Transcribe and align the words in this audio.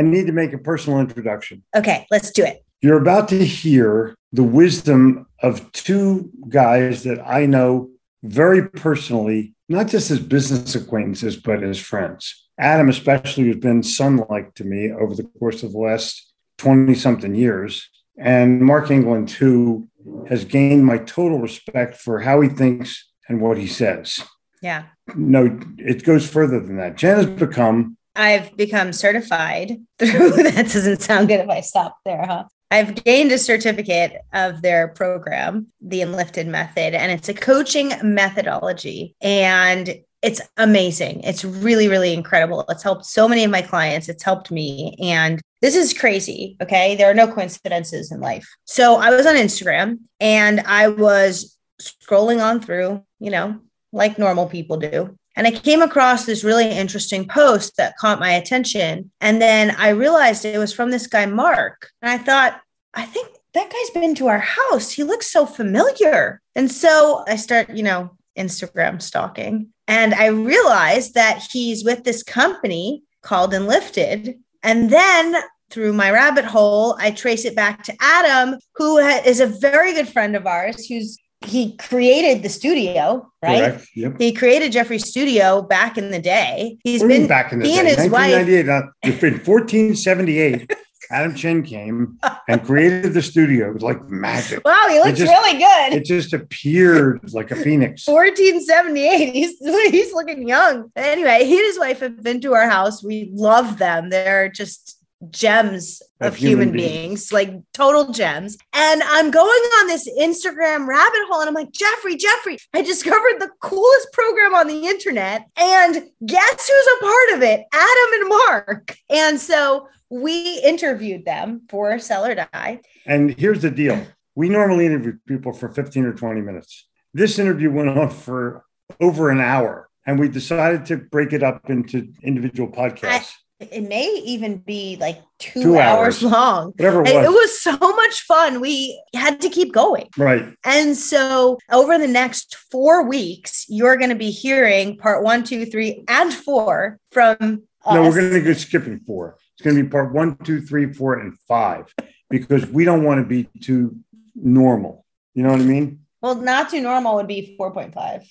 I 0.00 0.02
need 0.02 0.28
to 0.28 0.32
make 0.32 0.54
a 0.54 0.58
personal 0.58 0.98
introduction. 0.98 1.62
Okay, 1.76 2.06
let's 2.10 2.30
do 2.30 2.42
it. 2.42 2.64
You're 2.80 2.96
about 2.96 3.28
to 3.28 3.44
hear 3.44 4.14
the 4.32 4.42
wisdom 4.42 5.26
of 5.42 5.70
two 5.72 6.30
guys 6.48 7.02
that 7.02 7.20
I 7.20 7.44
know 7.44 7.90
very 8.22 8.66
personally, 8.66 9.54
not 9.68 9.88
just 9.88 10.10
as 10.10 10.18
business 10.18 10.74
acquaintances, 10.74 11.36
but 11.36 11.62
as 11.62 11.78
friends. 11.78 12.48
Adam, 12.58 12.88
especially, 12.88 13.48
has 13.48 13.56
been 13.56 13.82
son 13.82 14.24
like 14.30 14.54
to 14.54 14.64
me 14.64 14.90
over 14.90 15.14
the 15.14 15.24
course 15.38 15.62
of 15.62 15.72
the 15.72 15.78
last 15.78 16.32
20 16.56 16.94
something 16.94 17.34
years. 17.34 17.86
And 18.16 18.62
Mark 18.62 18.90
England, 18.90 19.30
who 19.32 19.90
has 20.30 20.46
gained 20.46 20.86
my 20.86 20.96
total 20.96 21.40
respect 21.40 21.98
for 21.98 22.20
how 22.20 22.40
he 22.40 22.48
thinks 22.48 23.06
and 23.28 23.42
what 23.42 23.58
he 23.58 23.66
says. 23.66 24.24
Yeah. 24.62 24.84
No, 25.14 25.60
it 25.76 26.04
goes 26.04 26.26
further 26.26 26.58
than 26.58 26.78
that. 26.78 26.96
Jen 26.96 27.18
has 27.18 27.26
become. 27.26 27.98
I've 28.14 28.56
become 28.56 28.92
certified 28.92 29.76
through 29.98 30.30
that 30.42 30.70
doesn't 30.72 31.02
sound 31.02 31.28
good 31.28 31.40
if 31.40 31.48
I 31.48 31.60
stop 31.60 31.96
there, 32.04 32.26
huh? 32.26 32.44
I've 32.72 33.02
gained 33.02 33.32
a 33.32 33.38
certificate 33.38 34.12
of 34.32 34.62
their 34.62 34.88
program, 34.88 35.66
the 35.80 36.02
Enlifted 36.02 36.46
Method, 36.46 36.94
and 36.94 37.10
it's 37.10 37.28
a 37.28 37.34
coaching 37.34 37.92
methodology. 38.02 39.16
And 39.20 40.02
it's 40.22 40.40
amazing. 40.56 41.22
It's 41.22 41.44
really, 41.44 41.88
really 41.88 42.12
incredible. 42.12 42.64
It's 42.68 42.82
helped 42.82 43.06
so 43.06 43.26
many 43.26 43.42
of 43.42 43.50
my 43.50 43.62
clients. 43.62 44.08
It's 44.08 44.22
helped 44.22 44.50
me. 44.50 44.96
And 45.02 45.40
this 45.62 45.74
is 45.74 45.94
crazy. 45.94 46.56
Okay. 46.60 46.94
There 46.94 47.10
are 47.10 47.14
no 47.14 47.26
coincidences 47.26 48.12
in 48.12 48.20
life. 48.20 48.48
So 48.66 48.96
I 48.96 49.10
was 49.10 49.26
on 49.26 49.34
Instagram 49.34 49.98
and 50.20 50.60
I 50.60 50.88
was 50.88 51.56
scrolling 51.80 52.42
on 52.42 52.60
through, 52.60 53.02
you 53.18 53.30
know, 53.30 53.60
like 53.92 54.18
normal 54.18 54.46
people 54.46 54.76
do. 54.76 55.16
And 55.36 55.46
I 55.46 55.52
came 55.52 55.80
across 55.82 56.26
this 56.26 56.44
really 56.44 56.68
interesting 56.68 57.26
post 57.26 57.76
that 57.76 57.96
caught 57.96 58.20
my 58.20 58.32
attention. 58.32 59.10
And 59.20 59.40
then 59.40 59.74
I 59.78 59.90
realized 59.90 60.44
it 60.44 60.58
was 60.58 60.72
from 60.72 60.90
this 60.90 61.06
guy, 61.06 61.26
Mark. 61.26 61.90
And 62.02 62.10
I 62.10 62.18
thought, 62.18 62.60
I 62.94 63.04
think 63.04 63.28
that 63.54 63.70
guy's 63.70 64.02
been 64.02 64.14
to 64.16 64.28
our 64.28 64.40
house. 64.40 64.90
He 64.90 65.04
looks 65.04 65.30
so 65.30 65.46
familiar. 65.46 66.40
And 66.54 66.70
so 66.70 67.24
I 67.28 67.36
start, 67.36 67.70
you 67.70 67.82
know, 67.82 68.16
Instagram 68.36 69.00
stalking. 69.00 69.68
And 69.88 70.14
I 70.14 70.26
realized 70.26 71.14
that 71.14 71.46
he's 71.52 71.84
with 71.84 72.04
this 72.04 72.22
company 72.22 73.02
called 73.22 73.54
Enlifted. 73.54 74.38
And 74.62 74.90
then 74.90 75.36
through 75.70 75.92
my 75.92 76.10
rabbit 76.10 76.44
hole, 76.44 76.96
I 76.98 77.12
trace 77.12 77.44
it 77.44 77.56
back 77.56 77.84
to 77.84 77.96
Adam, 78.00 78.58
who 78.74 78.98
is 78.98 79.40
a 79.40 79.46
very 79.46 79.92
good 79.92 80.08
friend 80.08 80.36
of 80.36 80.46
ours, 80.46 80.86
who's 80.86 81.16
he 81.42 81.76
created 81.76 82.42
the 82.42 82.48
studio, 82.48 83.30
right? 83.42 83.80
Yep. 83.94 84.16
He 84.18 84.32
created 84.32 84.72
Jeffrey's 84.72 85.08
studio 85.08 85.62
back 85.62 85.96
in 85.96 86.10
the 86.10 86.20
day. 86.20 86.78
He's 86.84 87.02
been 87.02 87.26
back 87.26 87.52
in 87.52 87.60
the 87.60 87.66
he 87.66 87.74
day. 87.74 87.78
and 87.78 87.88
his 87.88 88.10
wife. 88.10 88.34
Uh, 88.34 88.82
in 89.02 89.12
1478, 89.12 90.76
Adam 91.10 91.34
Chen 91.34 91.62
came 91.62 92.18
and 92.46 92.64
created 92.64 93.14
the 93.14 93.22
studio. 93.22 93.70
It 93.70 93.74
was 93.74 93.82
like 93.82 94.08
magic. 94.08 94.64
Wow, 94.64 94.86
he 94.90 94.98
looks 94.98 95.18
just, 95.18 95.30
really 95.30 95.58
good. 95.58 95.92
It 95.94 96.04
just 96.04 96.32
appeared 96.32 97.20
like 97.32 97.50
a 97.50 97.56
phoenix. 97.56 98.06
1478. 98.06 99.32
He's 99.32 99.58
he's 99.90 100.12
looking 100.12 100.46
young. 100.46 100.92
Anyway, 100.94 101.44
he 101.44 101.56
and 101.56 101.66
his 101.66 101.78
wife 101.78 102.00
have 102.00 102.22
been 102.22 102.40
to 102.42 102.54
our 102.54 102.68
house. 102.68 103.02
We 103.02 103.30
love 103.32 103.78
them. 103.78 104.10
They're 104.10 104.50
just 104.50 104.99
gems 105.28 106.02
of, 106.20 106.28
of 106.28 106.36
human, 106.36 106.68
human 106.68 106.72
beings. 106.72 106.90
beings, 106.90 107.32
like 107.32 107.50
total 107.72 108.12
gems. 108.12 108.56
And 108.72 109.02
I'm 109.04 109.30
going 109.30 109.48
on 109.48 109.86
this 109.86 110.08
Instagram 110.18 110.86
rabbit 110.86 111.20
hole 111.28 111.40
and 111.40 111.48
I'm 111.48 111.54
like, 111.54 111.72
Jeffrey, 111.72 112.16
Jeffrey, 112.16 112.56
I 112.72 112.82
discovered 112.82 113.38
the 113.38 113.50
coolest 113.60 114.12
program 114.12 114.54
on 114.54 114.66
the 114.66 114.86
internet. 114.86 115.46
And 115.56 115.94
guess 116.26 116.68
who's 116.68 116.86
a 116.98 117.04
part 117.04 117.32
of 117.34 117.42
it? 117.42 117.64
Adam 117.72 118.20
and 118.20 118.28
Mark. 118.28 118.96
And 119.10 119.40
so 119.40 119.88
we 120.08 120.60
interviewed 120.60 121.24
them 121.24 121.62
for 121.68 121.98
Sell 121.98 122.24
or 122.24 122.34
Die. 122.34 122.80
And 123.06 123.38
here's 123.38 123.62
the 123.62 123.70
deal 123.70 124.06
we 124.34 124.48
normally 124.48 124.86
interview 124.86 125.18
people 125.26 125.52
for 125.52 125.68
15 125.68 126.04
or 126.04 126.12
20 126.14 126.40
minutes. 126.40 126.86
This 127.12 127.38
interview 127.38 127.70
went 127.70 127.90
on 127.90 128.10
for 128.10 128.64
over 129.00 129.30
an 129.30 129.40
hour. 129.40 129.88
And 130.06 130.18
we 130.18 130.28
decided 130.28 130.86
to 130.86 130.96
break 130.96 131.32
it 131.32 131.42
up 131.42 131.68
into 131.68 132.12
individual 132.22 132.70
podcasts. 132.70 133.34
It 133.60 133.86
may 133.86 134.22
even 134.24 134.56
be 134.56 134.96
like 134.98 135.20
two, 135.38 135.62
two 135.62 135.78
hours. 135.78 136.22
hours. 136.24 136.32
long. 136.32 136.72
Whatever 136.76 137.00
it 137.00 137.14
was. 137.14 137.24
It 137.26 137.30
was 137.30 137.60
so 137.60 137.76
much 137.76 138.22
fun. 138.22 138.60
We 138.60 139.00
had 139.14 139.40
to 139.42 139.50
keep 139.50 139.72
going. 139.72 140.08
Right. 140.16 140.54
And 140.64 140.96
so 140.96 141.58
over 141.70 141.98
the 141.98 142.08
next 142.08 142.56
four 142.70 143.04
weeks, 143.04 143.66
you're 143.68 143.96
going 143.96 144.10
to 144.10 144.16
be 144.16 144.30
hearing 144.30 144.96
part 144.96 145.22
one, 145.22 145.44
two, 145.44 145.66
three, 145.66 146.04
and 146.08 146.32
four 146.32 146.98
from 147.10 147.36
us. 147.84 147.94
No, 147.94 148.02
we're 148.02 148.14
going 148.14 148.32
to 148.32 148.40
go 148.40 148.54
skipping 148.54 149.00
four. 149.00 149.36
It's 149.54 149.62
going 149.64 149.76
to 149.76 149.82
be 149.82 149.88
part 149.88 150.14
one, 150.14 150.38
two, 150.38 150.62
three, 150.62 150.90
four, 150.92 151.18
and 151.18 151.38
five 151.46 151.94
because 152.30 152.66
we 152.66 152.84
don't 152.84 153.04
want 153.04 153.20
to 153.20 153.26
be 153.26 153.48
too 153.60 153.96
normal. 154.34 155.04
You 155.34 155.42
know 155.42 155.50
what 155.50 155.60
I 155.60 155.64
mean? 155.64 156.00
Well, 156.22 156.34
not 156.34 156.70
too 156.70 156.80
normal 156.80 157.16
would 157.16 157.26
be 157.26 157.56
4.5. 157.58 158.26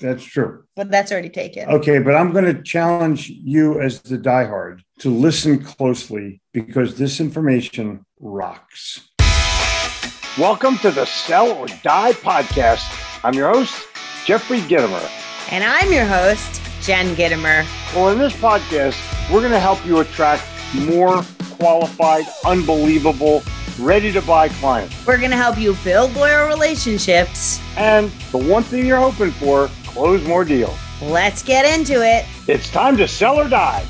That's 0.00 0.24
true. 0.24 0.64
But 0.74 0.90
that's 0.90 1.12
already 1.12 1.28
taken. 1.28 1.68
Okay, 1.68 1.98
but 1.98 2.14
I'm 2.14 2.32
going 2.32 2.44
to 2.44 2.60
challenge 2.62 3.28
you 3.28 3.80
as 3.80 4.02
the 4.02 4.18
diehard 4.18 4.80
to 4.98 5.10
listen 5.10 5.62
closely 5.62 6.40
because 6.52 6.96
this 6.96 7.20
information 7.20 8.04
rocks. 8.18 9.08
Welcome 10.38 10.78
to 10.78 10.90
the 10.90 11.04
Sell 11.04 11.52
or 11.52 11.66
Die 11.66 12.12
podcast. 12.14 12.82
I'm 13.22 13.34
your 13.34 13.52
host, 13.52 13.86
Jeffrey 14.24 14.60
Gitomer. 14.60 15.08
And 15.52 15.62
I'm 15.62 15.92
your 15.92 16.06
host, 16.06 16.62
Jen 16.80 17.14
Gitomer. 17.14 17.64
Well, 17.94 18.08
in 18.08 18.18
this 18.18 18.32
podcast, 18.32 18.98
we're 19.32 19.40
going 19.40 19.52
to 19.52 19.60
help 19.60 19.84
you 19.86 20.00
attract 20.00 20.42
more 20.74 21.22
qualified, 21.58 22.24
unbelievable, 22.44 23.42
ready 23.78 24.12
to 24.12 24.22
buy 24.22 24.48
clients. 24.48 25.06
We're 25.06 25.18
going 25.18 25.30
to 25.30 25.36
help 25.36 25.58
you 25.58 25.76
build 25.84 26.14
loyal 26.14 26.48
relationships. 26.48 27.60
And 27.76 28.10
the 28.30 28.38
one 28.38 28.62
thing 28.62 28.86
you're 28.86 28.98
hoping 28.98 29.30
for 29.32 29.68
close 29.84 30.26
more 30.26 30.44
deals. 30.44 30.78
Let's 31.00 31.42
get 31.42 31.78
into 31.78 32.04
it. 32.04 32.24
It's 32.48 32.70
time 32.70 32.96
to 32.96 33.08
sell 33.08 33.38
or 33.38 33.48
die. 33.48 33.84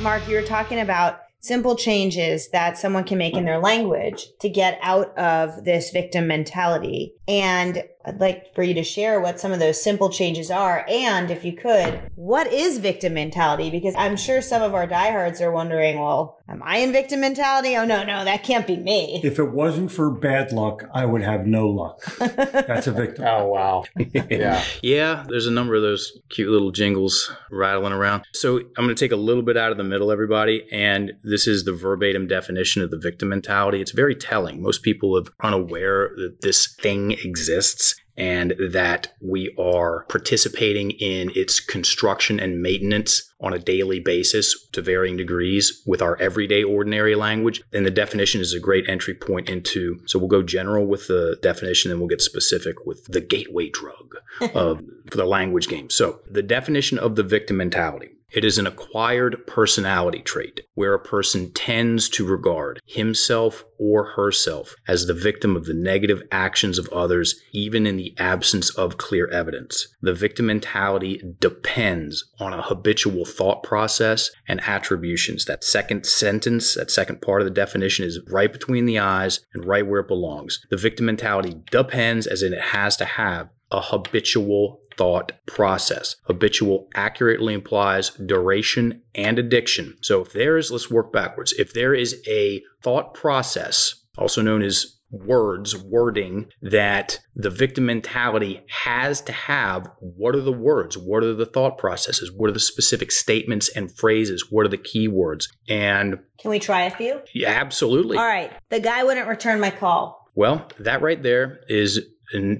Mark, 0.00 0.28
you 0.28 0.36
were 0.36 0.42
talking 0.42 0.80
about 0.80 1.20
simple 1.40 1.76
changes 1.76 2.48
that 2.50 2.76
someone 2.76 3.04
can 3.04 3.16
make 3.16 3.34
in 3.34 3.44
their 3.44 3.60
language 3.60 4.26
to 4.40 4.48
get 4.48 4.78
out 4.82 5.16
of 5.16 5.64
this 5.64 5.90
victim 5.90 6.26
mentality. 6.26 7.14
And 7.28 7.84
I'd 8.04 8.20
like 8.20 8.54
for 8.54 8.62
you 8.62 8.74
to 8.74 8.82
share 8.82 9.20
what 9.20 9.38
some 9.38 9.52
of 9.52 9.60
those 9.60 9.80
simple 9.80 10.10
changes 10.10 10.50
are. 10.50 10.84
And 10.88 11.30
if 11.30 11.44
you 11.44 11.52
could, 11.52 12.10
what 12.16 12.52
is 12.52 12.78
victim 12.78 13.14
mentality? 13.14 13.70
Because 13.70 13.94
I'm 13.96 14.16
sure 14.16 14.42
some 14.42 14.62
of 14.62 14.74
our 14.74 14.86
diehards 14.86 15.40
are 15.40 15.52
wondering, 15.52 16.00
well, 16.00 16.37
am 16.48 16.62
I 16.64 16.78
in 16.78 16.92
victim 16.92 17.20
mentality? 17.20 17.76
Oh, 17.76 17.84
no, 17.84 18.04
no, 18.04 18.24
that 18.24 18.42
can't 18.42 18.66
be 18.66 18.76
me. 18.76 19.20
If 19.22 19.38
it 19.38 19.52
wasn't 19.52 19.92
for 19.92 20.10
bad 20.10 20.52
luck, 20.52 20.88
I 20.92 21.04
would 21.04 21.22
have 21.22 21.46
no 21.46 21.68
luck. 21.68 22.04
That's 22.18 22.86
a 22.86 22.92
victim. 22.92 23.24
oh, 23.28 23.46
wow. 23.48 23.84
yeah. 24.30 24.62
Yeah, 24.82 25.24
there's 25.28 25.46
a 25.46 25.50
number 25.50 25.74
of 25.74 25.82
those 25.82 26.18
cute 26.28 26.50
little 26.50 26.70
jingles 26.70 27.30
rattling 27.50 27.92
around. 27.92 28.24
So 28.32 28.58
I'm 28.58 28.84
going 28.84 28.88
to 28.88 28.94
take 28.94 29.12
a 29.12 29.16
little 29.16 29.42
bit 29.42 29.56
out 29.56 29.70
of 29.70 29.76
the 29.76 29.84
middle, 29.84 30.10
everybody. 30.10 30.66
And 30.72 31.12
this 31.22 31.46
is 31.46 31.64
the 31.64 31.72
verbatim 31.72 32.26
definition 32.26 32.82
of 32.82 32.90
the 32.90 32.98
victim 32.98 33.28
mentality. 33.28 33.80
It's 33.80 33.90
very 33.90 34.14
telling. 34.14 34.62
Most 34.62 34.82
people 34.82 35.18
are 35.18 35.24
unaware 35.46 36.10
that 36.16 36.38
this 36.40 36.74
thing 36.80 37.12
exists 37.12 38.00
and 38.18 38.54
that 38.72 39.14
we 39.20 39.54
are 39.58 40.04
participating 40.08 40.90
in 40.90 41.30
its 41.34 41.60
construction 41.60 42.40
and 42.40 42.60
maintenance 42.60 43.32
on 43.40 43.54
a 43.54 43.58
daily 43.58 44.00
basis 44.00 44.68
to 44.72 44.82
varying 44.82 45.16
degrees 45.16 45.82
with 45.86 46.02
our 46.02 46.20
everyday 46.20 46.64
ordinary 46.64 47.14
language, 47.14 47.62
then 47.70 47.84
the 47.84 47.90
definition 47.90 48.40
is 48.40 48.52
a 48.52 48.60
great 48.60 48.88
entry 48.88 49.14
point 49.14 49.48
into. 49.48 50.00
So 50.06 50.18
we'll 50.18 50.28
go 50.28 50.42
general 50.42 50.86
with 50.86 51.06
the 51.06 51.38
definition, 51.42 51.92
and 51.92 52.00
we'll 52.00 52.08
get 52.08 52.20
specific 52.20 52.84
with 52.84 53.04
the 53.04 53.20
gateway 53.20 53.70
drug 53.70 54.16
of 54.54 54.82
for 55.10 55.16
the 55.16 55.24
language 55.24 55.68
game. 55.68 55.88
So 55.88 56.20
the 56.28 56.42
definition 56.42 56.98
of 56.98 57.14
the 57.14 57.22
victim 57.22 57.58
mentality. 57.58 58.10
It 58.30 58.44
is 58.44 58.58
an 58.58 58.66
acquired 58.66 59.46
personality 59.46 60.20
trait 60.20 60.60
where 60.74 60.92
a 60.92 60.98
person 60.98 61.50
tends 61.52 62.10
to 62.10 62.26
regard 62.26 62.78
himself 62.84 63.64
or 63.78 64.04
herself 64.04 64.76
as 64.86 65.06
the 65.06 65.14
victim 65.14 65.56
of 65.56 65.64
the 65.64 65.72
negative 65.72 66.22
actions 66.30 66.78
of 66.78 66.88
others, 66.90 67.40
even 67.52 67.86
in 67.86 67.96
the 67.96 68.14
absence 68.18 68.68
of 68.76 68.98
clear 68.98 69.28
evidence. 69.28 69.88
The 70.02 70.12
victim 70.12 70.46
mentality 70.46 71.22
depends 71.40 72.30
on 72.38 72.52
a 72.52 72.60
habitual 72.60 73.24
thought 73.24 73.62
process 73.62 74.30
and 74.46 74.60
attributions. 74.60 75.46
That 75.46 75.64
second 75.64 76.04
sentence, 76.04 76.74
that 76.74 76.90
second 76.90 77.22
part 77.22 77.40
of 77.40 77.46
the 77.46 77.54
definition 77.54 78.04
is 78.04 78.20
right 78.28 78.52
between 78.52 78.84
the 78.84 78.98
eyes 78.98 79.40
and 79.54 79.64
right 79.64 79.86
where 79.86 80.00
it 80.00 80.08
belongs. 80.08 80.60
The 80.68 80.76
victim 80.76 81.06
mentality 81.06 81.54
depends, 81.70 82.26
as 82.26 82.42
in 82.42 82.52
it 82.52 82.60
has 82.60 82.94
to 82.98 83.06
have, 83.06 83.48
a 83.70 83.80
habitual 83.80 84.80
thought 84.98 85.32
process. 85.46 86.16
Habitual 86.24 86.88
accurately 86.94 87.54
implies 87.54 88.10
duration 88.10 89.00
and 89.14 89.38
addiction. 89.38 89.96
So 90.02 90.20
if 90.20 90.32
there 90.32 90.58
is, 90.58 90.70
let's 90.70 90.90
work 90.90 91.12
backwards. 91.12 91.54
If 91.58 91.72
there 91.72 91.94
is 91.94 92.20
a 92.26 92.62
thought 92.82 93.14
process, 93.14 93.94
also 94.18 94.42
known 94.42 94.62
as 94.62 94.98
words, 95.10 95.74
wording 95.74 96.50
that 96.60 97.18
the 97.34 97.48
victim 97.48 97.86
mentality 97.86 98.60
has 98.68 99.22
to 99.22 99.32
have. 99.32 99.88
What 100.00 100.34
are 100.34 100.42
the 100.42 100.52
words? 100.52 100.98
What 100.98 101.24
are 101.24 101.32
the 101.32 101.46
thought 101.46 101.78
processes? 101.78 102.30
What 102.30 102.50
are 102.50 102.52
the 102.52 102.60
specific 102.60 103.10
statements 103.10 103.70
and 103.70 103.90
phrases? 103.96 104.48
What 104.50 104.66
are 104.66 104.68
the 104.68 104.76
keywords? 104.76 105.46
And 105.66 106.18
can 106.38 106.50
we 106.50 106.58
try 106.58 106.82
a 106.82 106.90
few? 106.90 107.22
Yeah, 107.34 107.50
absolutely. 107.50 108.18
All 108.18 108.26
right. 108.26 108.52
The 108.68 108.80
guy 108.80 109.02
wouldn't 109.02 109.28
return 109.28 109.60
my 109.60 109.70
call. 109.70 110.30
Well, 110.34 110.68
that 110.78 111.00
right 111.00 111.22
there 111.22 111.60
is 111.68 112.06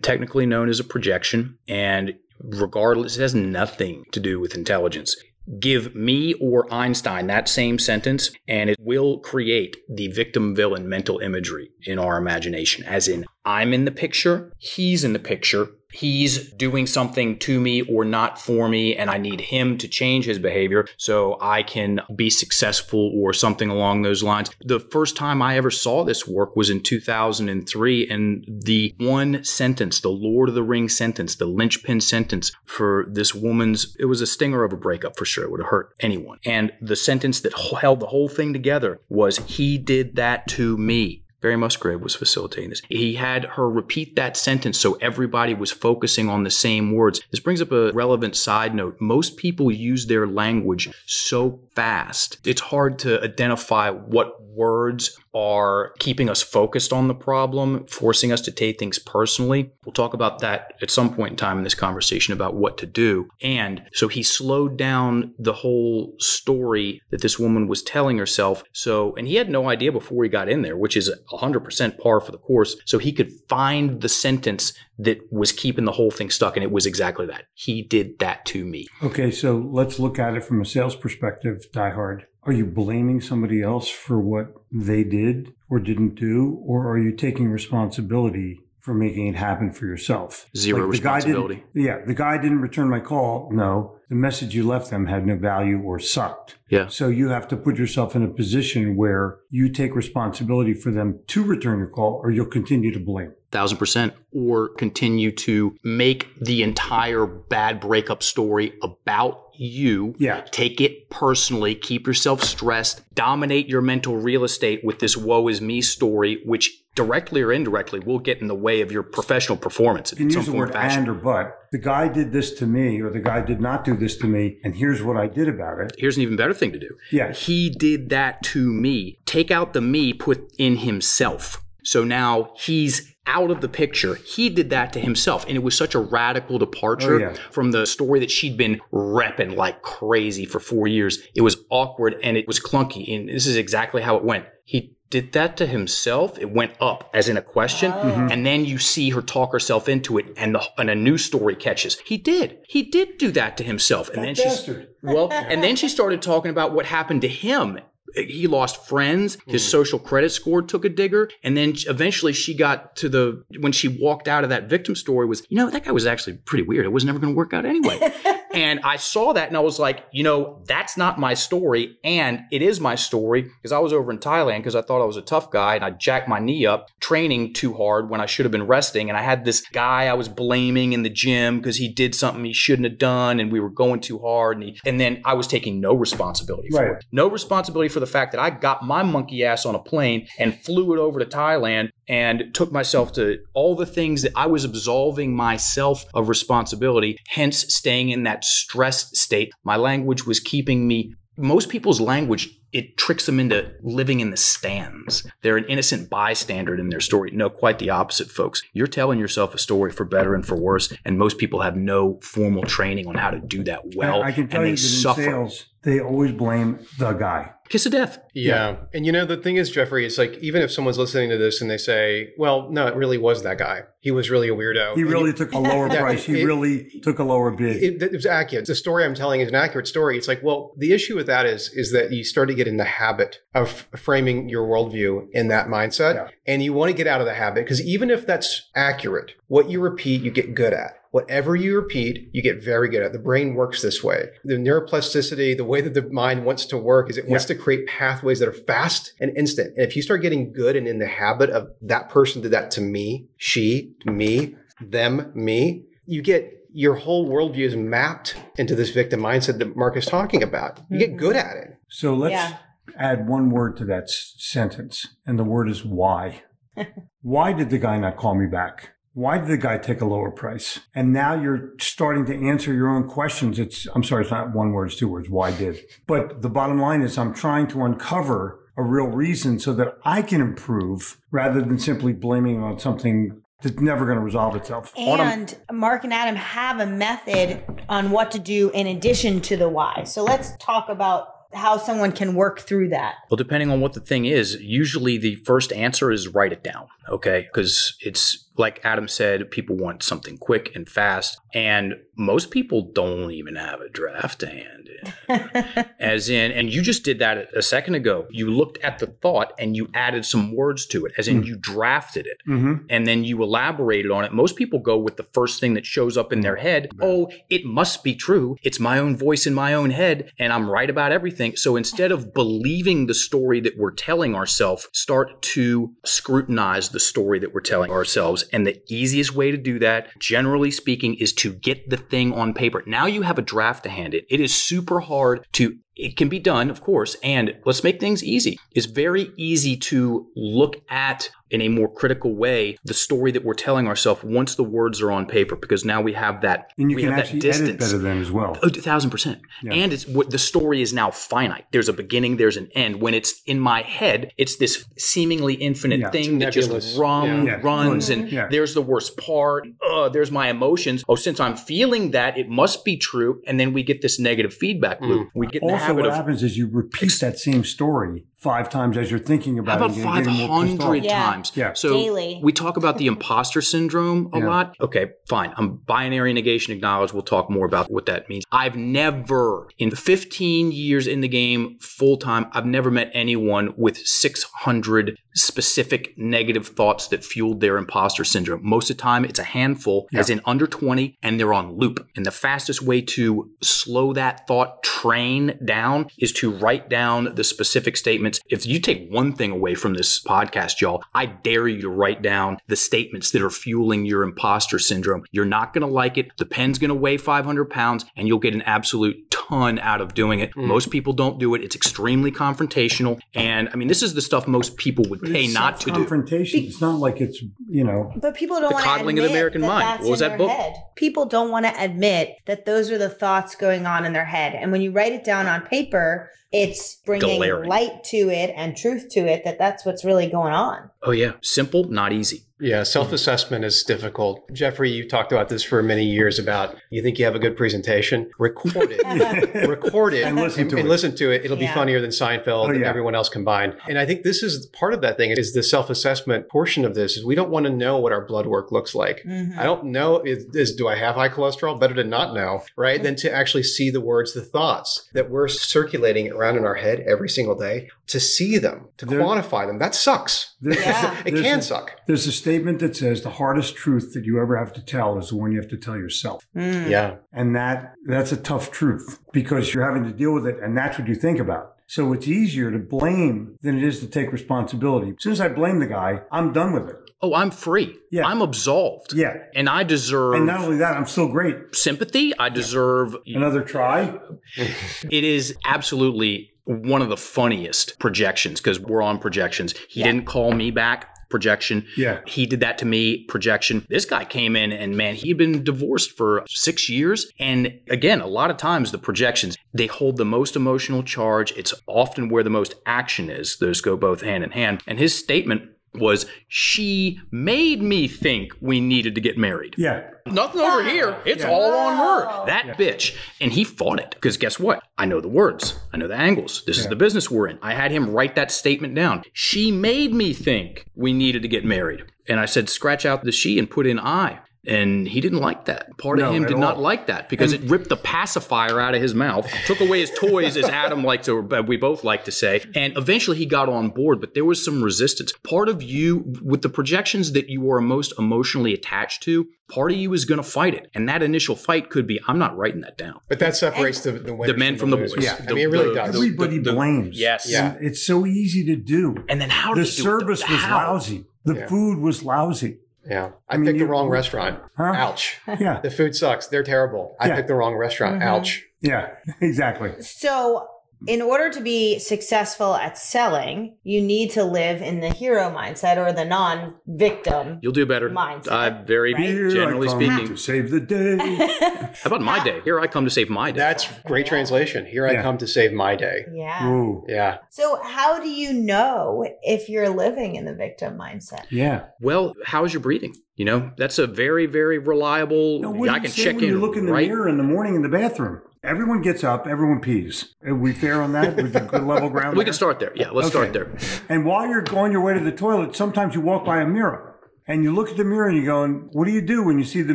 technically 0.02 0.46
known 0.46 0.70
as 0.70 0.80
a 0.80 0.84
projection. 0.84 1.58
And 1.68 2.14
regardless, 2.40 3.16
it 3.16 3.22
has 3.22 3.34
nothing 3.34 4.04
to 4.12 4.20
do 4.20 4.40
with 4.40 4.54
intelligence. 4.54 5.16
Give 5.58 5.94
me 5.94 6.34
or 6.34 6.72
Einstein 6.72 7.26
that 7.28 7.48
same 7.48 7.78
sentence, 7.78 8.30
and 8.46 8.68
it 8.68 8.76
will 8.78 9.18
create 9.20 9.76
the 9.88 10.08
victim 10.08 10.54
villain 10.54 10.88
mental 10.88 11.20
imagery 11.20 11.70
in 11.84 11.98
our 11.98 12.18
imagination, 12.18 12.84
as 12.84 13.08
in, 13.08 13.24
I'm 13.48 13.72
in 13.72 13.86
the 13.86 13.90
picture, 13.90 14.52
he's 14.58 15.04
in 15.04 15.14
the 15.14 15.18
picture, 15.18 15.70
he's 15.90 16.52
doing 16.52 16.86
something 16.86 17.38
to 17.38 17.58
me 17.58 17.80
or 17.80 18.04
not 18.04 18.38
for 18.38 18.68
me 18.68 18.94
and 18.94 19.08
I 19.08 19.16
need 19.16 19.40
him 19.40 19.78
to 19.78 19.88
change 19.88 20.26
his 20.26 20.38
behavior 20.38 20.86
so 20.98 21.38
I 21.40 21.62
can 21.62 22.02
be 22.14 22.28
successful 22.28 23.10
or 23.16 23.32
something 23.32 23.70
along 23.70 24.02
those 24.02 24.22
lines. 24.22 24.50
The 24.60 24.80
first 24.80 25.16
time 25.16 25.40
I 25.40 25.56
ever 25.56 25.70
saw 25.70 26.04
this 26.04 26.28
work 26.28 26.56
was 26.56 26.68
in 26.68 26.82
2003 26.82 28.10
and 28.10 28.44
the 28.46 28.94
one 28.98 29.42
sentence, 29.44 30.00
the 30.02 30.10
Lord 30.10 30.50
of 30.50 30.54
the 30.54 30.62
Ring 30.62 30.90
sentence, 30.90 31.36
the 31.36 31.46
linchpin 31.46 32.02
sentence 32.02 32.52
for 32.66 33.06
this 33.10 33.34
woman's, 33.34 33.96
it 33.98 34.04
was 34.04 34.20
a 34.20 34.26
stinger 34.26 34.62
of 34.62 34.74
a 34.74 34.76
breakup 34.76 35.16
for 35.16 35.24
sure. 35.24 35.44
It 35.44 35.50
would 35.50 35.60
have 35.60 35.70
hurt 35.70 35.94
anyone. 36.00 36.38
And 36.44 36.70
the 36.82 36.96
sentence 36.96 37.40
that 37.40 37.54
held 37.80 38.00
the 38.00 38.06
whole 38.08 38.28
thing 38.28 38.52
together 38.52 39.00
was, 39.08 39.38
he 39.38 39.78
did 39.78 40.16
that 40.16 40.48
to 40.48 40.76
me. 40.76 41.24
Barry 41.40 41.56
Musgrave 41.56 42.00
was 42.00 42.14
facilitating 42.14 42.70
this. 42.70 42.82
He 42.88 43.14
had 43.14 43.44
her 43.44 43.68
repeat 43.68 44.16
that 44.16 44.36
sentence 44.36 44.78
so 44.78 44.94
everybody 44.94 45.54
was 45.54 45.70
focusing 45.70 46.28
on 46.28 46.44
the 46.44 46.50
same 46.50 46.92
words. 46.92 47.20
This 47.30 47.40
brings 47.40 47.62
up 47.62 47.72
a 47.72 47.92
relevant 47.92 48.36
side 48.36 48.74
note. 48.74 48.96
Most 49.00 49.36
people 49.36 49.70
use 49.70 50.06
their 50.06 50.26
language 50.26 50.88
so 51.06 51.60
fast, 51.74 52.38
it's 52.44 52.60
hard 52.60 52.98
to 53.00 53.22
identify 53.22 53.90
what 53.90 54.42
words 54.42 55.16
are 55.34 55.92
keeping 56.00 56.28
us 56.28 56.42
focused 56.42 56.92
on 56.92 57.06
the 57.06 57.14
problem, 57.14 57.86
forcing 57.86 58.32
us 58.32 58.40
to 58.40 58.50
take 58.50 58.78
things 58.78 58.98
personally. 58.98 59.70
We'll 59.84 59.92
talk 59.92 60.14
about 60.14 60.40
that 60.40 60.72
at 60.82 60.90
some 60.90 61.14
point 61.14 61.30
in 61.30 61.36
time 61.36 61.58
in 61.58 61.64
this 61.64 61.76
conversation 61.76 62.32
about 62.32 62.56
what 62.56 62.76
to 62.78 62.86
do. 62.86 63.28
And 63.40 63.84
so 63.92 64.08
he 64.08 64.24
slowed 64.24 64.76
down 64.76 65.34
the 65.38 65.52
whole 65.52 66.14
story 66.18 67.00
that 67.10 67.22
this 67.22 67.38
woman 67.38 67.68
was 67.68 67.82
telling 67.82 68.18
herself. 68.18 68.64
So, 68.72 69.14
and 69.14 69.28
he 69.28 69.36
had 69.36 69.48
no 69.48 69.68
idea 69.68 69.92
before 69.92 70.24
he 70.24 70.30
got 70.30 70.48
in 70.48 70.62
there, 70.62 70.76
which 70.76 70.96
is 70.96 71.12
100% 71.32 71.98
par 71.98 72.20
for 72.20 72.32
the 72.32 72.38
course. 72.38 72.76
So 72.84 72.98
he 72.98 73.12
could 73.12 73.30
find 73.48 74.00
the 74.00 74.08
sentence 74.08 74.72
that 74.98 75.20
was 75.30 75.52
keeping 75.52 75.84
the 75.84 75.92
whole 75.92 76.10
thing 76.10 76.30
stuck. 76.30 76.56
And 76.56 76.64
it 76.64 76.70
was 76.70 76.86
exactly 76.86 77.26
that. 77.26 77.44
He 77.54 77.82
did 77.82 78.18
that 78.18 78.44
to 78.46 78.64
me. 78.64 78.86
Okay. 79.02 79.30
So 79.30 79.56
let's 79.70 79.98
look 79.98 80.18
at 80.18 80.34
it 80.34 80.44
from 80.44 80.60
a 80.60 80.66
sales 80.66 80.96
perspective, 80.96 81.66
Die 81.72 81.90
Hard. 81.90 82.26
Are 82.44 82.52
you 82.52 82.64
blaming 82.64 83.20
somebody 83.20 83.62
else 83.62 83.88
for 83.88 84.18
what 84.18 84.54
they 84.72 85.04
did 85.04 85.52
or 85.68 85.78
didn't 85.78 86.14
do? 86.14 86.62
Or 86.64 86.90
are 86.90 86.98
you 86.98 87.12
taking 87.12 87.50
responsibility 87.50 88.60
for 88.80 88.94
making 88.94 89.26
it 89.26 89.34
happen 89.34 89.72
for 89.72 89.86
yourself? 89.86 90.46
Zero 90.56 90.82
like 90.82 90.90
responsibility. 90.90 91.64
yeah. 91.74 91.98
The 92.06 92.14
guy 92.14 92.38
didn't 92.38 92.60
return 92.60 92.88
my 92.88 93.00
call. 93.00 93.50
No. 93.52 93.96
The 94.08 94.14
message 94.14 94.54
you 94.54 94.66
left 94.66 94.90
them 94.90 95.06
had 95.06 95.26
no 95.26 95.36
value 95.36 95.80
or 95.82 95.98
sucked. 95.98 96.56
Yeah. 96.70 96.88
So 96.88 97.08
you 97.08 97.28
have 97.28 97.46
to 97.48 97.56
put 97.56 97.76
yourself 97.76 98.16
in 98.16 98.22
a 98.22 98.28
position 98.28 98.96
where 98.96 99.38
you 99.50 99.68
take 99.68 99.94
responsibility 99.94 100.72
for 100.72 100.90
them 100.90 101.20
to 101.28 101.44
return 101.44 101.78
your 101.78 101.88
call 101.88 102.20
or 102.22 102.30
you'll 102.30 102.46
continue 102.46 102.92
to 102.92 103.00
blame 103.00 103.32
thousand 103.50 103.78
percent, 103.78 104.14
or 104.32 104.68
continue 104.70 105.32
to 105.32 105.74
make 105.82 106.28
the 106.40 106.62
entire 106.62 107.26
bad 107.26 107.80
breakup 107.80 108.22
story 108.22 108.74
about 108.82 109.47
you. 109.58 110.14
Yeah. 110.18 110.42
Take 110.50 110.80
it 110.80 111.10
personally, 111.10 111.74
keep 111.74 112.06
yourself 112.06 112.42
stressed, 112.42 113.02
dominate 113.14 113.68
your 113.68 113.82
mental 113.82 114.16
real 114.16 114.44
estate 114.44 114.84
with 114.84 114.98
this 114.98 115.16
woe 115.16 115.48
is 115.48 115.60
me 115.60 115.80
story, 115.80 116.40
which 116.44 116.84
directly 116.94 117.42
or 117.42 117.52
indirectly 117.52 118.00
will 118.00 118.18
get 118.18 118.40
in 118.40 118.48
the 118.48 118.54
way 118.54 118.80
of 118.80 118.90
your 118.90 119.04
professional 119.04 119.56
performance. 119.56 120.12
Can 120.12 120.30
use 120.30 120.46
the 120.46 120.52
word 120.52 120.74
and 120.74 121.08
or 121.08 121.14
but. 121.14 121.54
The 121.70 121.78
guy 121.78 122.08
did 122.08 122.32
this 122.32 122.54
to 122.54 122.66
me, 122.66 123.00
or 123.00 123.10
the 123.10 123.20
guy 123.20 123.40
did 123.40 123.60
not 123.60 123.84
do 123.84 123.96
this 123.96 124.16
to 124.18 124.26
me, 124.26 124.58
and 124.64 124.74
here's 124.74 125.02
what 125.02 125.16
I 125.16 125.28
did 125.28 125.48
about 125.48 125.78
it. 125.80 125.92
Here's 125.96 126.16
an 126.16 126.22
even 126.22 126.36
better 126.36 126.54
thing 126.54 126.72
to 126.72 126.78
do. 126.78 126.96
Yeah. 127.12 127.32
He 127.32 127.70
did 127.70 128.08
that 128.08 128.42
to 128.44 128.72
me. 128.72 129.20
Take 129.26 129.50
out 129.50 129.74
the 129.74 129.80
me, 129.80 130.12
put 130.12 130.52
in 130.58 130.78
himself. 130.78 131.62
So 131.88 132.04
now 132.04 132.52
he's 132.54 133.14
out 133.26 133.50
of 133.50 133.62
the 133.62 133.68
picture. 133.68 134.16
He 134.16 134.50
did 134.50 134.68
that 134.68 134.92
to 134.92 135.00
himself. 135.00 135.46
And 135.46 135.56
it 135.56 135.62
was 135.62 135.74
such 135.74 135.94
a 135.94 135.98
radical 135.98 136.58
departure 136.58 137.14
oh, 137.14 137.18
yeah. 137.18 137.32
from 137.50 137.70
the 137.70 137.86
story 137.86 138.20
that 138.20 138.30
she'd 138.30 138.58
been 138.58 138.78
repping 138.92 139.56
like 139.56 139.80
crazy 139.80 140.44
for 140.44 140.60
four 140.60 140.86
years. 140.86 141.20
It 141.34 141.40
was 141.40 141.56
awkward 141.70 142.16
and 142.22 142.36
it 142.36 142.46
was 142.46 142.60
clunky. 142.60 143.16
And 143.16 143.30
this 143.30 143.46
is 143.46 143.56
exactly 143.56 144.02
how 144.02 144.16
it 144.16 144.22
went. 144.22 144.44
He 144.64 144.98
did 145.08 145.32
that 145.32 145.56
to 145.56 145.66
himself. 145.66 146.38
It 146.38 146.50
went 146.50 146.74
up 146.78 147.10
as 147.14 147.30
in 147.30 147.38
a 147.38 147.42
question. 147.42 147.90
Oh. 147.90 148.04
Mm-hmm. 148.04 148.32
And 148.32 148.44
then 148.44 148.66
you 148.66 148.76
see 148.76 149.08
her 149.08 149.22
talk 149.22 149.52
herself 149.52 149.88
into 149.88 150.18
it 150.18 150.26
and, 150.36 150.56
the, 150.56 150.62
and 150.76 150.90
a 150.90 150.94
new 150.94 151.16
story 151.16 151.56
catches. 151.56 151.98
He 152.00 152.18
did. 152.18 152.58
He 152.68 152.82
did 152.82 153.16
do 153.16 153.30
that 153.30 153.56
to 153.56 153.64
himself. 153.64 154.10
And 154.10 154.24
that 154.24 154.36
then 154.36 154.56
she, 154.58 154.86
well, 155.02 155.32
and 155.32 155.62
then 155.62 155.74
she 155.74 155.88
started 155.88 156.20
talking 156.20 156.50
about 156.50 156.74
what 156.74 156.84
happened 156.84 157.22
to 157.22 157.28
him 157.28 157.80
he 158.14 158.46
lost 158.46 158.86
friends. 158.86 159.38
His 159.46 159.62
mm. 159.62 159.70
social 159.70 159.98
credit 159.98 160.30
score 160.30 160.62
took 160.62 160.84
a 160.84 160.88
digger. 160.88 161.30
And 161.42 161.56
then 161.56 161.74
eventually 161.88 162.32
she 162.32 162.54
got 162.54 162.96
to 162.96 163.08
the, 163.08 163.44
when 163.60 163.72
she 163.72 163.88
walked 163.88 164.28
out 164.28 164.44
of 164.44 164.50
that 164.50 164.68
victim 164.68 164.94
story 164.94 165.26
was, 165.26 165.42
you 165.48 165.56
know, 165.56 165.70
that 165.70 165.84
guy 165.84 165.92
was 165.92 166.06
actually 166.06 166.36
pretty 166.38 166.64
weird. 166.64 166.86
It 166.86 166.92
was 166.92 167.04
never 167.04 167.18
going 167.18 167.32
to 167.32 167.36
work 167.36 167.52
out 167.52 167.64
anyway. 167.64 168.12
and 168.58 168.80
I 168.82 168.96
saw 168.96 169.32
that 169.34 169.46
and 169.46 169.56
I 169.56 169.60
was 169.60 169.78
like, 169.78 170.04
you 170.10 170.24
know, 170.24 170.60
that's 170.66 170.96
not 170.96 171.16
my 171.16 171.34
story. 171.34 171.96
And 172.02 172.40
it 172.50 172.60
is 172.60 172.80
my 172.80 172.96
story 172.96 173.42
because 173.42 173.70
I 173.70 173.78
was 173.78 173.92
over 173.92 174.10
in 174.10 174.18
Thailand 174.18 174.58
because 174.58 174.74
I 174.74 174.82
thought 174.82 175.00
I 175.00 175.04
was 175.04 175.16
a 175.16 175.22
tough 175.22 175.52
guy 175.52 175.76
and 175.76 175.84
I 175.84 175.90
jacked 175.90 176.28
my 176.28 176.40
knee 176.40 176.66
up 176.66 176.88
training 176.98 177.54
too 177.54 177.72
hard 177.72 178.10
when 178.10 178.20
I 178.20 178.26
should 178.26 178.44
have 178.44 178.50
been 178.50 178.66
resting. 178.66 179.08
And 179.08 179.16
I 179.16 179.22
had 179.22 179.44
this 179.44 179.60
guy 179.60 180.08
I 180.08 180.14
was 180.14 180.28
blaming 180.28 180.92
in 180.92 181.04
the 181.04 181.08
gym 181.08 181.58
because 181.58 181.76
he 181.76 181.88
did 181.88 182.16
something 182.16 182.44
he 182.44 182.52
shouldn't 182.52 182.88
have 182.88 182.98
done 182.98 183.38
and 183.38 183.52
we 183.52 183.60
were 183.60 183.70
going 183.70 184.00
too 184.00 184.18
hard. 184.18 184.56
And, 184.56 184.64
he, 184.64 184.80
and 184.84 184.98
then 184.98 185.22
I 185.24 185.34
was 185.34 185.46
taking 185.46 185.80
no 185.80 185.94
responsibility 185.94 186.70
for 186.70 186.82
right. 186.82 186.96
it. 186.98 187.04
No 187.12 187.28
responsibility 187.28 187.88
for 187.88 188.00
the 188.00 188.06
fact 188.06 188.32
that 188.32 188.40
I 188.40 188.50
got 188.50 188.82
my 188.82 189.04
monkey 189.04 189.44
ass 189.44 189.64
on 189.64 189.76
a 189.76 189.78
plane 189.78 190.26
and 190.36 190.58
flew 190.60 190.92
it 190.94 190.98
over 190.98 191.20
to 191.20 191.26
Thailand 191.26 191.90
and 192.08 192.54
took 192.54 192.72
myself 192.72 193.12
to 193.12 193.38
all 193.54 193.76
the 193.76 193.86
things 193.86 194.22
that 194.22 194.32
I 194.34 194.46
was 194.46 194.64
absolving 194.64 195.34
myself 195.34 196.04
of 196.14 196.28
responsibility, 196.28 197.18
hence 197.28 197.74
staying 197.74 198.10
in 198.10 198.24
that 198.24 198.44
stressed 198.44 199.16
state. 199.16 199.52
My 199.64 199.76
language 199.76 200.26
was 200.26 200.40
keeping 200.40 200.86
me 200.86 201.14
most 201.36 201.68
people's 201.68 202.00
language 202.00 202.58
it 202.72 202.98
tricks 202.98 203.24
them 203.26 203.40
into 203.40 203.72
living 203.82 204.20
in 204.20 204.30
the 204.30 204.36
stands. 204.36 205.26
They're 205.42 205.56
an 205.56 205.64
innocent 205.66 206.10
bystander 206.10 206.74
in 206.74 206.90
their 206.90 207.00
story. 207.00 207.30
No, 207.30 207.48
quite 207.48 207.78
the 207.78 207.90
opposite, 207.90 208.30
folks. 208.30 208.62
You're 208.74 208.86
telling 208.86 209.18
yourself 209.18 209.54
a 209.54 209.58
story 209.58 209.90
for 209.90 210.04
better 210.04 210.34
and 210.34 210.44
for 210.44 210.56
worse, 210.56 210.92
and 211.04 211.18
most 211.18 211.38
people 211.38 211.62
have 211.62 211.76
no 211.76 212.18
formal 212.20 212.64
training 212.64 213.06
on 213.06 213.14
how 213.14 213.30
to 213.30 213.40
do 213.40 213.64
that 213.64 213.94
well. 213.96 214.22
I, 214.22 214.28
I 214.28 214.32
can 214.32 214.48
tell 214.48 214.66
you 214.66 214.72
that 214.72 214.78
suffer. 214.78 215.22
in 215.22 215.28
sales, 215.28 215.66
they 215.88 216.00
always 216.00 216.32
blame 216.32 216.78
the 216.98 217.12
guy 217.12 217.52
kiss 217.68 217.86
of 217.86 217.92
death. 217.92 218.18
Yeah. 218.34 218.70
yeah. 218.70 218.76
And 218.94 219.06
you 219.06 219.12
know, 219.12 219.24
the 219.24 219.36
thing 219.36 219.56
is, 219.56 219.70
Jeffrey, 219.70 220.06
it's 220.06 220.18
like 220.18 220.36
even 220.38 220.62
if 220.62 220.70
someone's 220.70 220.98
listening 220.98 221.30
to 221.30 221.36
this 221.36 221.60
and 221.60 221.70
they 221.70 221.78
say, 221.78 222.30
well, 222.38 222.70
no, 222.70 222.86
it 222.86 222.94
really 222.94 223.18
was 223.18 223.42
that 223.42 223.58
guy. 223.58 223.82
He 224.00 224.10
was 224.10 224.30
really 224.30 224.48
a 224.48 224.54
weirdo. 224.54 224.94
He 224.94 225.04
really 225.04 225.32
took 225.32 225.52
a 225.52 225.58
lower 225.58 225.88
yeah, 225.92 226.00
price. 226.00 226.24
He 226.24 226.40
it, 226.40 226.44
really 226.44 226.88
took 227.02 227.18
a 227.18 227.24
lower 227.24 227.50
bid. 227.50 227.82
It, 227.82 228.02
it, 228.02 228.12
was 228.12 228.26
accurate. 228.26 228.66
The 228.66 228.74
story 228.74 229.04
I'm 229.04 229.14
telling 229.14 229.40
is 229.40 229.48
an 229.48 229.54
accurate 229.54 229.88
story. 229.88 230.16
It's 230.16 230.28
like, 230.28 230.42
well, 230.42 230.72
the 230.76 230.92
issue 230.92 231.16
with 231.16 231.26
that 231.26 231.46
is, 231.46 231.70
is 231.74 231.92
that 231.92 232.12
you 232.12 232.24
start 232.24 232.48
to 232.48 232.54
get 232.54 232.68
in 232.68 232.76
the 232.76 232.84
habit 232.84 233.40
of 233.54 233.86
framing 233.96 234.48
your 234.48 234.66
worldview 234.66 235.28
in 235.32 235.48
that 235.48 235.66
mindset. 235.66 236.14
Yeah. 236.14 236.28
And 236.46 236.62
you 236.62 236.72
want 236.72 236.90
to 236.90 236.96
get 236.96 237.06
out 237.06 237.20
of 237.20 237.26
the 237.26 237.34
habit 237.34 237.64
because 237.64 237.82
even 237.82 238.10
if 238.10 238.26
that's 238.26 238.68
accurate, 238.74 239.32
what 239.48 239.68
you 239.68 239.80
repeat, 239.80 240.22
you 240.22 240.30
get 240.30 240.54
good 240.54 240.72
at. 240.72 240.97
Whatever 241.10 241.56
you 241.56 241.74
repeat, 241.76 242.28
you 242.32 242.42
get 242.42 242.62
very 242.62 242.88
good 242.88 243.02
at. 243.02 243.12
The 243.12 243.18
brain 243.18 243.54
works 243.54 243.82
this 243.82 244.04
way. 244.04 244.26
The 244.44 244.54
neuroplasticity, 244.54 245.56
the 245.56 245.64
way 245.64 245.80
that 245.80 245.94
the 245.94 246.02
mind 246.10 246.44
wants 246.44 246.66
to 246.66 246.78
work 246.78 247.10
is 247.10 247.16
it 247.16 247.24
yeah. 247.24 247.30
wants 247.30 247.46
to 247.46 247.54
create 247.54 247.86
pathways 247.86 248.40
that 248.40 248.48
are 248.48 248.52
fast 248.52 249.12
and 249.20 249.36
instant. 249.36 249.76
And 249.76 249.86
if 249.86 249.96
you 249.96 250.02
start 250.02 250.22
getting 250.22 250.52
good 250.52 250.76
and 250.76 250.86
in 250.86 250.98
the 250.98 251.06
habit 251.06 251.50
of 251.50 251.68
that 251.82 252.10
person 252.10 252.42
did 252.42 252.50
that 252.50 252.70
to 252.72 252.80
me, 252.80 253.28
she, 253.36 253.94
me, 254.04 254.54
them, 254.80 255.32
me, 255.34 255.84
you 256.04 256.22
get 256.22 256.52
your 256.72 256.94
whole 256.94 257.28
worldview 257.28 257.66
is 257.66 257.76
mapped 257.76 258.36
into 258.56 258.74
this 258.74 258.90
victim 258.90 259.20
mindset 259.20 259.58
that 259.58 259.76
Mark 259.76 259.96
is 259.96 260.06
talking 260.06 260.42
about. 260.42 260.80
You 260.90 260.98
get 260.98 261.10
mm-hmm. 261.10 261.18
good 261.18 261.36
at 261.36 261.56
it. 261.56 261.68
So 261.88 262.14
let's 262.14 262.32
yeah. 262.32 262.58
add 262.96 263.26
one 263.26 263.50
word 263.50 263.76
to 263.78 263.84
that 263.86 264.04
s- 264.04 264.34
sentence, 264.36 265.06
and 265.26 265.38
the 265.38 265.44
word 265.44 265.68
is 265.68 265.84
why. 265.84 266.42
why 267.22 267.52
did 267.52 267.70
the 267.70 267.78
guy 267.78 267.98
not 267.98 268.16
call 268.16 268.34
me 268.34 268.46
back? 268.46 268.90
Why 269.18 269.38
did 269.38 269.48
the 269.48 269.56
guy 269.56 269.78
take 269.78 270.00
a 270.00 270.04
lower 270.04 270.30
price? 270.30 270.78
And 270.94 271.12
now 271.12 271.34
you're 271.34 271.72
starting 271.80 272.24
to 272.26 272.48
answer 272.48 272.72
your 272.72 272.88
own 272.88 273.08
questions. 273.08 273.58
It's, 273.58 273.88
I'm 273.92 274.04
sorry, 274.04 274.22
it's 274.22 274.30
not 274.30 274.54
one 274.54 274.70
word, 274.70 274.92
it's 274.92 274.96
two 274.96 275.08
words. 275.08 275.28
Why 275.28 275.50
did? 275.50 275.80
But 276.06 276.40
the 276.40 276.48
bottom 276.48 276.80
line 276.80 277.02
is 277.02 277.18
I'm 277.18 277.34
trying 277.34 277.66
to 277.68 277.82
uncover 277.82 278.60
a 278.76 278.82
real 278.84 279.08
reason 279.08 279.58
so 279.58 279.72
that 279.72 279.98
I 280.04 280.22
can 280.22 280.40
improve 280.40 281.18
rather 281.32 281.60
than 281.60 281.80
simply 281.80 282.12
blaming 282.12 282.62
on 282.62 282.78
something 282.78 283.42
that's 283.60 283.80
never 283.80 284.06
going 284.06 284.18
to 284.18 284.24
resolve 284.24 284.54
itself. 284.54 284.92
And 284.96 285.58
Mark 285.72 286.04
and 286.04 286.14
Adam 286.14 286.36
have 286.36 286.78
a 286.78 286.86
method 286.86 287.60
on 287.88 288.12
what 288.12 288.30
to 288.30 288.38
do 288.38 288.70
in 288.70 288.86
addition 288.86 289.40
to 289.40 289.56
the 289.56 289.68
why. 289.68 290.04
So 290.04 290.22
let's 290.22 290.56
talk 290.58 290.88
about 290.88 291.34
how 291.52 291.78
someone 291.78 292.12
can 292.12 292.34
work 292.34 292.60
through 292.60 292.90
that. 292.90 293.16
Well, 293.30 293.36
depending 293.36 293.70
on 293.70 293.80
what 293.80 293.94
the 293.94 294.00
thing 294.00 294.26
is, 294.26 294.60
usually 294.60 295.16
the 295.18 295.36
first 295.36 295.72
answer 295.72 296.10
is 296.10 296.28
write 296.28 296.52
it 296.52 296.62
down. 296.62 296.88
Okay. 297.08 297.48
Because 297.50 297.96
it's 298.00 298.47
like 298.58 298.80
Adam 298.84 299.08
said, 299.08 299.50
people 299.50 299.76
want 299.76 300.02
something 300.02 300.36
quick 300.38 300.74
and 300.74 300.88
fast. 300.88 301.38
And 301.54 301.94
most 302.16 302.50
people 302.50 302.90
don't 302.92 303.30
even 303.30 303.54
have 303.56 303.80
a 303.80 303.88
draft 303.88 304.40
to 304.40 304.48
hand 304.48 304.88
in. 305.28 305.84
as 306.00 306.28
in, 306.28 306.50
and 306.50 306.68
you 306.72 306.82
just 306.82 307.04
did 307.04 307.20
that 307.20 307.48
a 307.54 307.62
second 307.62 307.94
ago. 307.94 308.26
You 308.30 308.50
looked 308.50 308.78
at 308.82 308.98
the 308.98 309.06
thought 309.06 309.52
and 309.58 309.76
you 309.76 309.88
added 309.94 310.24
some 310.24 310.54
words 310.54 310.86
to 310.86 311.06
it, 311.06 311.12
as 311.16 311.28
in 311.28 311.42
Mm. 311.42 311.46
you 311.46 311.56
drafted 311.56 312.26
it 312.26 312.38
Mm-hmm. 312.48 312.86
and 312.90 313.06
then 313.06 313.22
you 313.22 313.40
elaborated 313.42 314.10
on 314.10 314.24
it. 314.24 314.32
Most 314.32 314.56
people 314.56 314.80
go 314.80 314.98
with 314.98 315.16
the 315.16 315.22
first 315.32 315.60
thing 315.60 315.74
that 315.74 315.86
shows 315.86 316.16
up 316.16 316.32
in 316.32 316.40
their 316.40 316.56
head. 316.56 316.88
Oh, 317.00 317.30
it 317.48 317.64
must 317.64 318.02
be 318.02 318.14
true. 318.16 318.56
It's 318.64 318.80
my 318.80 318.98
own 318.98 319.16
voice 319.16 319.46
in 319.46 319.54
my 319.54 319.72
own 319.74 319.90
head, 319.90 320.32
and 320.38 320.52
I'm 320.52 320.68
right 320.68 320.90
about 320.90 321.12
everything. 321.12 321.54
So 321.56 321.76
instead 321.76 322.10
of 322.10 322.34
believing 322.34 323.06
the 323.06 323.14
story 323.14 323.60
that 323.60 323.78
we're 323.78 323.92
telling 323.92 324.34
ourselves, 324.34 324.88
start 324.92 325.40
to 325.42 325.92
scrutinize 326.04 326.88
the 326.88 327.00
story 327.00 327.38
that 327.38 327.54
we're 327.54 327.60
telling 327.60 327.90
ourselves. 327.92 328.44
And 328.52 328.66
the 328.66 328.80
easiest 328.88 329.34
way 329.34 329.50
to 329.50 329.56
do 329.56 329.78
that, 329.78 330.18
generally 330.18 330.70
speaking, 330.70 331.14
is 331.14 331.32
to 331.34 331.52
get 331.52 331.90
the 331.90 331.96
thing 331.96 332.32
on 332.32 332.54
paper. 332.54 332.82
Now 332.86 333.06
you 333.06 333.22
have 333.22 333.38
a 333.38 333.42
draft 333.42 333.84
to 333.84 333.90
hand 333.90 334.14
it. 334.14 334.26
It 334.28 334.40
is 334.40 334.56
super 334.56 335.00
hard 335.00 335.46
to 335.52 335.78
it 335.98 336.16
can 336.16 336.28
be 336.28 336.38
done, 336.38 336.70
of 336.70 336.80
course, 336.80 337.16
and 337.24 337.56
let's 337.64 337.82
make 337.82 337.98
things 337.98 338.22
easy. 338.22 338.56
It's 338.70 338.86
very 338.86 339.32
easy 339.36 339.76
to 339.76 340.28
look 340.36 340.76
at 340.88 341.28
in 341.50 341.60
a 341.62 341.68
more 341.68 341.92
critical 341.92 342.34
way 342.34 342.76
the 342.84 342.94
story 342.94 343.30
that 343.32 343.44
we're 343.44 343.54
telling 343.54 343.86
ourselves 343.86 344.22
once 344.24 344.54
the 344.54 344.62
words 344.64 345.00
are 345.00 345.10
on 345.10 345.26
paper, 345.26 345.56
because 345.56 345.84
now 345.84 346.00
we 346.00 346.12
have 346.12 346.40
that 346.42 346.70
And 346.78 346.90
you 346.90 346.96
we 346.96 347.02
can 347.02 347.12
have 347.12 347.20
actually 347.20 347.40
that 347.40 347.48
edit 347.56 347.60
distance. 347.78 347.84
better 347.92 347.98
than 348.02 348.20
as 348.20 348.30
well. 348.30 348.56
Oh, 348.62 348.66
a 348.68 348.70
thousand 348.70 349.10
percent. 349.10 349.40
Yeah. 349.62 349.74
And 349.74 349.92
it's 349.92 350.06
what 350.06 350.30
the 350.30 350.38
story 350.38 350.82
is 350.82 350.92
now 350.92 351.10
finite. 351.10 351.64
There's 351.72 351.88
a 351.88 351.92
beginning, 351.92 352.36
there's 352.36 352.56
an 352.56 352.68
end. 352.74 353.00
When 353.00 353.14
it's 353.14 353.42
in 353.46 353.58
my 353.60 353.82
head, 353.82 354.32
it's 354.36 354.56
this 354.56 354.84
seemingly 354.96 355.54
infinite 355.54 356.00
Yeah. 356.00 356.10
thing 356.10 356.38
that 356.38 356.52
just 356.52 356.98
rum, 356.98 357.46
Yeah. 357.46 357.56
Yeah. 357.56 357.60
runs, 357.62 358.10
and 358.10 358.30
Yeah. 358.30 358.48
there's 358.50 358.74
the 358.74 358.82
worst 358.82 359.16
part. 359.16 359.66
Uh, 359.88 360.08
there's 360.08 360.30
my 360.30 360.48
emotions. 360.50 361.04
Oh, 361.08 361.14
since 361.16 361.40
I'm 361.40 361.56
feeling 361.56 362.12
that, 362.12 362.36
it 362.38 362.48
must 362.48 362.84
be 362.84 362.96
true. 362.96 363.40
And 363.46 363.58
then 363.58 363.72
we 363.72 363.82
get 363.82 364.02
this 364.02 364.18
negative 364.18 364.52
feedback 364.54 365.00
loop. 365.00 365.28
We 365.34 365.46
get 365.46 365.62
in 365.62 365.68
the 365.68 365.74
Also, 365.74 365.86
habit 365.86 366.02
what 366.02 366.10
of 366.10 366.14
happens 366.14 366.42
is 366.42 366.56
you 366.56 366.68
repeat 366.70 367.12
that 367.20 367.38
same 367.38 367.64
story 367.64 368.24
five 368.38 368.70
times 368.70 368.96
as 368.96 369.10
you're 369.10 369.18
thinking 369.18 369.58
about, 369.58 369.80
How 369.80 369.86
about 369.86 369.98
about 369.98 369.98
it. 369.98 370.00
and 370.00 370.04
five 370.04 370.24
you're 370.26 370.34
getting 370.34 370.46
more 370.48 370.62
pissed 370.64 370.78
off. 370.80 370.86
hundred 370.86 371.04
Yeah. 371.04 371.22
times? 371.30 371.52
Yeah. 371.56 371.72
So 371.74 371.92
Daily. 371.92 372.40
we 372.42 372.52
talk 372.52 372.76
about 372.76 372.98
the 372.98 373.06
imposter 373.08 373.60
syndrome 373.60 374.30
a 374.32 374.38
Yeah. 374.38 374.46
lot. 374.46 374.76
Okay, 374.80 375.06
fine. 375.28 375.52
I'm 375.56 375.76
binary 375.86 376.32
negation 376.32 376.72
acknowledged. 376.72 377.12
We'll 377.12 377.22
talk 377.22 377.50
more 377.50 377.66
about 377.66 377.90
what 377.90 378.06
that 378.06 378.28
means. 378.28 378.44
I've 378.52 378.76
never, 378.76 379.68
in 379.78 379.90
15 379.90 380.70
years 380.70 381.08
in 381.08 381.20
the 381.20 381.28
game 381.28 381.78
full 381.80 382.16
time, 382.16 382.46
I've 382.52 382.66
never 382.66 382.90
met 382.92 383.10
anyone 383.12 383.74
with 383.76 383.98
600 383.98 385.16
specific 385.38 386.16
negative 386.16 386.68
thoughts 386.68 387.08
that 387.08 387.24
fueled 387.24 387.60
their 387.60 387.76
imposter 387.76 388.24
syndrome. 388.24 388.60
Most 388.62 388.90
of 388.90 388.96
the 388.96 389.02
time, 389.02 389.24
it's 389.24 389.38
a 389.38 389.44
handful, 389.44 390.08
as 390.14 390.30
in 390.30 390.40
under 390.44 390.66
20, 390.66 391.16
and 391.22 391.38
they're 391.38 391.54
on 391.54 391.76
loop. 391.76 392.06
And 392.16 392.26
the 392.26 392.30
fastest 392.30 392.82
way 392.82 393.00
to 393.02 393.50
slow 393.62 394.12
that 394.14 394.46
thought 394.46 394.82
train 394.82 395.58
down 395.64 396.08
is 396.18 396.32
to 396.32 396.50
write 396.50 396.88
down 396.88 397.34
the 397.34 397.44
specific 397.44 397.96
statements. 397.96 398.40
If 398.48 398.66
you 398.66 398.80
take 398.80 399.08
one 399.10 399.32
thing 399.32 399.50
away 399.50 399.74
from 399.74 399.94
this 399.94 400.22
podcast, 400.22 400.80
y'all, 400.80 401.02
I 401.14 401.26
dare 401.26 401.68
you 401.68 401.80
to 401.82 401.88
write 401.88 402.22
down 402.22 402.58
the 402.66 402.76
statements 402.76 403.30
that 403.30 403.42
are 403.42 403.50
fueling 403.50 404.04
your 404.04 404.22
imposter 404.22 404.78
syndrome. 404.78 405.24
You're 405.30 405.44
not 405.44 405.72
going 405.72 405.86
to 405.86 405.92
like 405.92 406.18
it. 406.18 406.36
The 406.36 406.46
pen's 406.46 406.78
going 406.78 406.88
to 406.88 406.94
weigh 406.94 407.16
500 407.16 407.70
pounds 407.70 408.04
and 408.16 408.26
you'll 408.26 408.38
get 408.38 408.54
an 408.54 408.62
absolute 408.62 409.30
ton 409.30 409.78
out 409.78 410.00
of 410.00 410.14
doing 410.14 410.40
it. 410.40 410.54
Mm. 410.54 410.66
Most 410.66 410.90
people 410.90 411.12
don't 411.12 411.38
do 411.38 411.54
it. 411.54 411.62
It's 411.62 411.76
extremely 411.76 412.32
confrontational. 412.32 413.20
And 413.34 413.68
I 413.72 413.76
mean, 413.76 413.88
this 413.88 414.02
is 414.02 414.14
the 414.14 414.22
stuff 414.22 414.46
most 414.46 414.76
people 414.76 415.04
would 415.08 415.27
pay 415.32 415.44
It's 415.44 415.54
not 415.54 415.80
to 415.80 415.86
do. 415.86 415.92
Confrontation. 415.92 416.64
It's 416.64 416.80
not 416.80 416.98
like 416.98 417.20
it's, 417.20 417.42
you 417.68 417.84
know, 417.84 418.12
But 418.16 418.34
people 418.34 418.60
don't 418.60 418.70
The 418.70 418.74
want 418.74 418.84
to 418.84 418.90
coddling 418.90 419.18
of 419.18 419.24
admit 419.24 419.32
the 419.32 419.38
American 419.38 419.60
that 419.62 419.66
mind. 419.68 420.00
What 420.00 420.10
was 420.10 420.20
that 420.20 420.38
book? 420.38 420.50
Head. 420.50 420.74
People 420.96 421.26
don't 421.26 421.50
want 421.50 421.66
to 421.66 421.82
admit 421.82 422.36
that 422.46 422.64
those 422.64 422.90
are 422.90 422.98
the 422.98 423.08
thoughts 423.08 423.54
going 423.54 423.86
on 423.86 424.04
in 424.04 424.12
their 424.12 424.24
head. 424.24 424.54
And 424.54 424.72
when 424.72 424.80
you 424.80 424.90
write 424.90 425.12
it 425.12 425.24
down 425.24 425.46
on 425.46 425.62
paper, 425.62 426.30
it's 426.52 426.96
bringing 427.04 427.36
Glaring. 427.38 427.68
light 427.68 428.04
to 428.04 428.30
it 428.30 428.52
and 428.56 428.76
truth 428.76 429.08
to 429.10 429.20
it 429.20 429.44
that 429.44 429.58
that's 429.58 429.84
what's 429.84 430.04
really 430.04 430.28
going 430.28 430.54
on. 430.54 430.90
Oh, 431.02 431.10
yeah. 431.10 431.32
Simple, 431.42 431.84
not 431.84 432.12
easy. 432.12 432.44
Yeah, 432.60 432.82
self 432.82 433.12
assessment 433.12 433.64
is 433.64 433.82
difficult. 433.82 434.52
Jeffrey, 434.52 434.90
you 434.90 435.08
talked 435.08 435.30
about 435.32 435.48
this 435.48 435.62
for 435.62 435.82
many 435.82 436.04
years 436.04 436.38
about 436.38 436.76
you 436.90 437.02
think 437.02 437.18
you 437.18 437.24
have 437.24 437.34
a 437.34 437.38
good 437.38 437.56
presentation. 437.56 438.30
Record 438.38 438.90
it. 438.90 439.68
Record 439.68 440.14
it 440.14 440.24
And 440.24 440.36
listen 440.36 440.68
to 440.68 440.76
and 440.76 440.86
it. 440.86 440.90
listen 440.90 441.14
to 441.16 441.30
it. 441.30 441.44
It'll 441.44 441.56
be 441.56 441.68
funnier 441.68 442.00
than 442.00 442.10
Seinfeld 442.10 442.66
Oh, 442.66 442.70
and 442.70 442.80
yeah. 442.80 442.88
everyone 442.88 443.14
else 443.14 443.28
combined. 443.28 443.76
And 443.88 443.98
I 443.98 444.04
think 444.06 444.22
this 444.24 444.42
is 444.42 444.66
part 444.66 444.92
of 444.92 445.00
that 445.02 445.16
thing 445.16 445.30
is 445.30 445.52
the 445.52 445.62
self 445.62 445.88
assessment 445.90 446.48
portion 446.48 446.84
of 446.84 446.94
this 446.94 447.16
is 447.16 447.24
we 447.24 447.34
don't 447.34 447.50
want 447.50 447.66
to 447.66 447.72
know 447.72 447.98
what 447.98 448.12
our 448.12 448.24
blood 448.24 448.46
work 448.46 448.72
looks 448.72 448.94
like. 448.94 449.22
Mhm. 449.24 449.56
I 449.56 449.62
don't 449.62 449.84
know 449.84 450.20
is, 450.22 450.44
is 450.54 450.74
do 450.74 450.88
I 450.88 450.96
have 450.96 451.14
high 451.14 451.28
cholesterol? 451.28 451.78
Better 451.78 451.94
to 451.94 452.04
not 452.04 452.34
know, 452.34 452.62
right? 452.76 453.02
Than 453.02 453.14
to 453.16 453.32
actually 453.32 453.62
see 453.62 453.90
the 453.90 454.00
words, 454.00 454.34
the 454.34 454.42
thoughts 454.44 455.08
that 455.12 455.30
we're 455.30 455.48
circulating 455.48 456.32
around 456.32 456.56
in 456.56 456.64
our 456.64 456.74
head 456.74 457.04
every 457.06 457.28
single 457.28 457.54
day, 457.54 457.88
to 458.08 458.18
see 458.18 458.58
them, 458.58 458.88
to 458.96 459.06
There- 459.06 459.20
quantify 459.20 459.66
them. 459.66 459.78
That 459.78 459.94
sucks. 459.94 460.54
Yeah. 460.60 461.14
It 461.24 461.34
can 461.34 461.60
a, 461.60 461.62
suck. 461.62 461.92
There's 462.06 462.26
a 462.26 462.32
statement 462.48 462.78
that 462.80 462.96
says 462.96 463.22
the 463.22 463.30
hardest 463.30 463.76
truth 463.76 464.12
that 464.14 464.24
you 464.24 464.40
ever 464.40 464.56
have 464.56 464.72
to 464.74 464.80
tell 464.84 465.18
is 465.18 465.28
the 465.30 465.36
one 465.36 465.52
you 465.52 465.58
have 465.60 465.68
to 465.70 465.76
tell 465.76 465.96
yourself. 465.96 466.46
Mm. 466.56 466.88
Yeah. 466.88 467.16
And 467.32 467.54
that 467.56 467.94
that's 468.06 468.32
a 468.32 468.36
tough 468.36 468.70
truth 468.70 469.20
because 469.32 469.72
you're 469.74 469.84
having 469.84 470.04
to 470.10 470.16
deal 470.16 470.32
with 470.32 470.46
it 470.46 470.56
and 470.62 470.76
that's 470.76 470.98
what 470.98 471.08
you 471.08 471.14
think 471.14 471.38
about. 471.38 471.74
So 471.86 472.12
it's 472.12 472.28
easier 472.28 472.70
to 472.70 472.78
blame 472.78 473.56
than 473.62 473.78
it 473.78 473.84
is 473.84 474.00
to 474.00 474.06
take 474.06 474.30
responsibility. 474.32 475.10
As 475.16 475.22
soon 475.22 475.32
as 475.32 475.40
I 475.40 475.48
blame 475.48 475.78
the 475.78 475.86
guy, 475.86 476.20
I'm 476.30 476.52
done 476.52 476.72
with 476.74 476.88
it. 476.90 476.96
Oh, 477.20 477.34
I'm 477.34 477.50
free. 477.50 477.96
Yeah. 478.12 478.26
I'm 478.26 478.42
absolved. 478.42 479.12
Yeah. 479.14 479.34
And 479.54 479.68
I 479.68 479.82
deserve 479.84 480.34
And 480.34 480.46
not 480.46 480.60
only 480.60 480.76
that, 480.78 480.96
I'm 480.96 481.06
still 481.06 481.28
great. 481.28 481.74
sympathy. 481.74 482.32
I 482.38 482.48
deserve 482.48 483.16
Another 483.26 483.62
try. 483.62 484.18
It 485.10 485.24
is 485.24 485.56
absolutely 485.64 486.52
one 486.64 487.00
of 487.02 487.08
the 487.08 487.16
funniest 487.16 487.98
projections 487.98 488.60
because 488.60 488.78
we're 488.78 489.02
on 489.02 489.18
projections. 489.18 489.74
He 489.88 490.00
Yeah. 490.00 490.06
didn't 490.12 490.26
call 490.26 490.52
me 490.52 490.70
back. 490.70 491.08
Projection. 491.28 491.86
Yeah. 491.96 492.20
He 492.26 492.46
did 492.46 492.60
that 492.60 492.78
to 492.78 492.86
me. 492.86 493.24
Projection. 493.24 493.86
This 493.88 494.04
guy 494.04 494.24
came 494.24 494.56
in 494.56 494.72
and 494.72 494.96
man, 494.96 495.14
he'd 495.14 495.38
been 495.38 495.62
divorced 495.64 496.16
for 496.16 496.44
six 496.48 496.88
years. 496.88 497.30
And 497.38 497.80
again, 497.90 498.20
a 498.20 498.26
lot 498.26 498.50
of 498.50 498.56
times 498.56 498.92
the 498.92 498.98
projections, 498.98 499.56
they 499.74 499.86
hold 499.86 500.16
the 500.16 500.24
most 500.24 500.56
emotional 500.56 501.02
charge. 501.02 501.52
It's 501.52 501.74
often 501.86 502.28
where 502.28 502.42
the 502.42 502.50
most 502.50 502.74
action 502.86 503.30
is. 503.30 503.56
Those 503.58 503.80
go 503.80 503.96
both 503.96 504.22
hand 504.22 504.44
in 504.44 504.50
hand. 504.50 504.82
And 504.86 504.98
his 504.98 505.16
statement 505.16 505.70
was, 505.94 506.26
She 506.48 507.20
made 507.30 507.82
me 507.82 508.08
think 508.08 508.52
we 508.60 508.80
needed 508.80 509.14
to 509.14 509.20
get 509.20 509.36
married. 509.38 509.74
Yeah. 509.78 510.10
Nothing 510.26 510.60
over 510.60 510.82
here. 510.84 511.16
It's 511.24 511.42
Yeah. 511.42 511.50
all 511.50 511.72
on 511.74 511.96
her. 511.96 512.46
That 512.46 512.76
bitch. 512.78 513.16
And 513.40 513.52
he 513.52 513.64
fought 513.64 513.98
it. 514.00 514.10
Because 514.10 514.36
guess 514.36 514.58
what? 514.58 514.82
I 514.98 515.06
know 515.06 515.20
the 515.20 515.28
words. 515.28 515.78
I 515.92 515.96
know 515.96 516.08
the 516.08 516.14
angles. 516.14 516.62
This 516.66 516.78
is 516.78 516.86
the 516.88 516.96
business 516.96 517.30
we're 517.30 517.48
in. 517.48 517.58
I 517.62 517.74
had 517.74 517.90
him 517.90 518.10
write 518.10 518.34
that 518.36 518.50
statement 518.50 518.94
down. 518.94 519.22
She 519.32 519.70
made 519.72 520.12
me 520.12 520.32
think 520.32 520.84
we 520.94 521.12
needed 521.12 521.42
to 521.42 521.48
get 521.48 521.64
married. 521.64 522.04
And 522.28 522.38
I 522.40 522.44
said, 522.44 522.68
scratch 522.68 523.06
out 523.06 523.24
the 523.24 523.32
she 523.32 523.58
and 523.58 523.70
put 523.70 523.86
in 523.86 523.98
I. 523.98 524.40
And 524.68 525.08
he 525.08 525.20
didn't 525.22 525.38
like 525.40 525.64
that. 525.64 525.96
Part 525.96 526.18
No, 526.18 526.28
of 526.28 526.34
him 526.34 526.42
at 526.44 526.48
did 526.50 526.58
not 526.58 526.78
like 526.78 527.06
that 527.06 527.28
because 527.30 527.52
it 527.54 527.62
ripped 527.62 527.88
the 527.88 527.96
pacifier 527.96 528.78
out 528.78 528.94
of 528.94 529.00
his 529.00 529.14
mouth, 529.14 529.50
took 529.66 529.80
away 529.80 530.00
his 530.00 530.10
toys, 530.10 530.56
as 530.58 530.66
Adam 530.66 531.02
liked 531.02 531.24
to, 531.24 531.38
uh, 531.52 531.62
we 531.62 531.76
both 531.78 532.04
like 532.04 532.24
to 532.26 532.32
say. 532.32 532.62
And 532.74 532.96
eventually 532.98 533.38
he 533.38 533.46
got 533.46 533.68
on 533.70 533.88
board, 533.88 534.20
but 534.20 534.34
there 534.34 534.44
was 534.44 534.62
some 534.62 534.82
resistance. 534.82 535.32
Part 535.42 535.68
of 535.70 535.82
you, 535.82 536.32
with 536.42 536.60
the 536.62 536.68
projections 536.68 537.32
that 537.32 537.48
you 537.48 537.70
are 537.72 537.80
most 537.80 538.12
emotionally 538.18 538.74
attached 538.74 539.22
to, 539.22 539.48
part 539.72 539.90
of 539.90 539.96
you 539.96 540.12
is 540.12 540.26
going 540.26 540.36
to 540.42 540.48
fight 540.48 540.74
it. 540.74 540.90
And 540.94 541.08
that 541.08 541.22
initial 541.22 541.56
fight 541.56 541.88
could 541.88 542.06
be, 542.06 542.20
I'm 542.28 542.38
not 542.38 542.56
writing 542.56 542.82
that 542.82 542.98
down. 542.98 543.20
But 543.28 543.38
that 543.38 543.56
separates 543.56 544.02
the, 544.02 544.12
the 544.12 544.34
winners 544.34 544.54
The 544.54 544.58
men 544.58 544.76
from 544.76 544.90
the 544.90 544.98
boys. 544.98 545.16
losers. 545.16 545.24
Yeah. 545.24 545.46
I 545.48 545.52
mean, 545.54 545.58
it 545.64 545.70
really 545.70 545.88
The- 545.88 545.94
does. 545.94 546.14
Everybody 546.14 546.58
the- 546.58 546.72
blames. 546.74 547.18
Yes. 547.18 547.50
Yeah. 547.50 547.74
And 547.74 547.86
it's 547.86 548.04
so 548.06 548.26
easy 548.26 548.64
to 548.66 548.76
do. 548.76 549.16
And 549.30 549.40
then 549.40 549.48
how 549.50 549.74
The 549.74 549.80
did 549.82 549.86
they 549.86 549.88
it? 549.88 550.02
service 550.02 550.40
was 550.48 550.60
How? 550.60 550.92
lousy. 550.92 551.24
The 551.44 551.54
Yeah. 551.54 551.66
food 551.68 551.98
was 552.00 552.22
lousy. 552.22 552.78
Yeah. 553.08 553.30
I, 553.48 553.54
I 553.54 553.56
mean, 553.56 553.66
picked 553.66 553.78
the 553.78 553.86
wrong 553.86 554.08
restaurant. 554.08 554.60
Huh? 554.76 554.92
Ouch. 554.94 555.38
Yeah. 555.58 555.80
The 555.80 555.90
food 555.90 556.14
sucks. 556.14 556.46
They're 556.48 556.62
terrible. 556.62 557.16
I 557.20 557.28
Yeah. 557.28 557.36
picked 557.36 557.48
the 557.48 557.54
wrong 557.54 557.74
restaurant. 557.76 558.20
Mhm. 558.20 558.26
Ouch. 558.26 558.64
Yeah. 558.80 559.08
Exactly. 559.40 560.00
So 560.02 560.66
in 561.06 561.22
order 561.22 561.48
to 561.50 561.60
be 561.60 561.98
successful 561.98 562.74
at 562.74 562.98
selling, 562.98 563.76
you 563.84 564.00
need 564.02 564.30
to 564.32 564.42
live 564.44 564.82
in 564.82 565.00
the 565.00 565.10
hero 565.10 565.50
mindset 565.50 565.96
or 565.96 566.12
the 566.12 566.24
non-victim. 566.24 567.58
You'll 567.62 567.72
do 567.72 567.86
better. 567.86 568.10
Mindset, 568.10 568.48
Uh, 568.48 568.82
very 568.84 569.14
right? 569.14 569.22
Here 569.24 569.48
I 569.48 569.52
generally 569.52 569.88
come 569.88 570.00
speaking. 570.00 570.26
to 570.28 570.36
save 570.36 570.70
the 570.70 570.80
day. 570.80 571.16
How 572.02 572.06
about 572.06 572.22
my 572.22 572.42
day? 572.42 572.60
Here 572.64 572.80
I 572.80 572.86
come 572.86 573.04
to 573.04 573.10
save 573.10 573.28
my 573.30 573.50
day. 573.52 573.58
That's 573.58 573.88
great 574.06 574.26
translation. 574.26 574.86
Here 574.86 575.06
I 575.06 575.22
come 575.22 575.38
to 575.38 575.46
save 575.46 575.72
my 575.72 575.96
day. 575.96 576.24
yeah. 576.32 576.66
Ooh, 576.68 577.04
Yeah. 577.08 577.38
So 577.50 577.80
how 577.82 578.20
do 578.20 578.28
you 578.28 578.52
know 578.52 579.24
if 579.42 579.68
you're 579.68 579.88
living 579.88 580.36
in 580.36 580.44
the 580.44 580.54
victim 580.54 580.98
mindset? 580.98 581.44
yeah. 581.50 581.86
well, 582.00 582.34
how's 582.44 582.72
your 582.72 582.80
breathing? 582.80 583.14
You 583.36 583.44
know, 583.44 583.70
that's 583.76 583.98
a 584.00 584.06
very, 584.08 584.46
very 584.46 584.78
reliable. 584.78 585.60
Now, 585.60 585.70
what 585.70 585.86
do 585.88 585.94
I 585.94 586.00
can 586.00 586.10
say 586.10 586.24
check 586.24 586.34
when 586.36 586.44
in 586.44 586.50
you 586.50 586.58
look 586.60 586.76
in 586.76 586.86
the 586.86 586.92
right. 586.92 587.06
mirror 587.08 587.28
in 587.28 587.36
the 587.36 587.44
morning 587.44 587.76
in 587.76 587.82
the 587.82 587.88
bathroom. 587.88 588.40
Everyone 588.62 589.02
gets 589.02 589.22
up, 589.24 589.46
everyone 589.46 589.80
pees. 589.80 590.34
Are 590.44 590.54
we 590.54 590.72
fair 590.72 591.00
on 591.00 591.12
that? 591.12 591.36
With 591.36 591.52
good 591.68 591.84
level 591.84 592.10
ground? 592.10 592.32
We 592.36 592.38
there? 592.38 592.44
can 592.46 592.52
start 592.54 592.80
there. 592.80 592.92
Yeah, 592.94 593.10
let's 593.10 593.28
Okay. 593.34 593.50
start 593.50 593.52
there. 593.52 593.76
And 594.08 594.24
while 594.24 594.46
you're 594.48 594.62
going 594.62 594.92
your 594.92 595.00
way 595.00 595.14
to 595.14 595.20
the 595.20 595.32
toilet, 595.32 595.76
sometimes 595.76 596.14
you 596.14 596.20
walk 596.20 596.44
by 596.44 596.60
a 596.60 596.66
mirror 596.66 597.04
and 597.46 597.62
you 597.64 597.72
look 597.72 597.88
at 597.88 597.96
the 597.96 598.04
mirror 598.04 598.26
and 598.28 598.36
you're 598.36 598.46
going, 598.46 598.88
what 598.92 599.06
do 599.06 599.12
you 599.12 599.22
do 599.22 599.42
when 599.44 599.58
you 599.58 599.64
see 599.64 599.80
the 599.82 599.94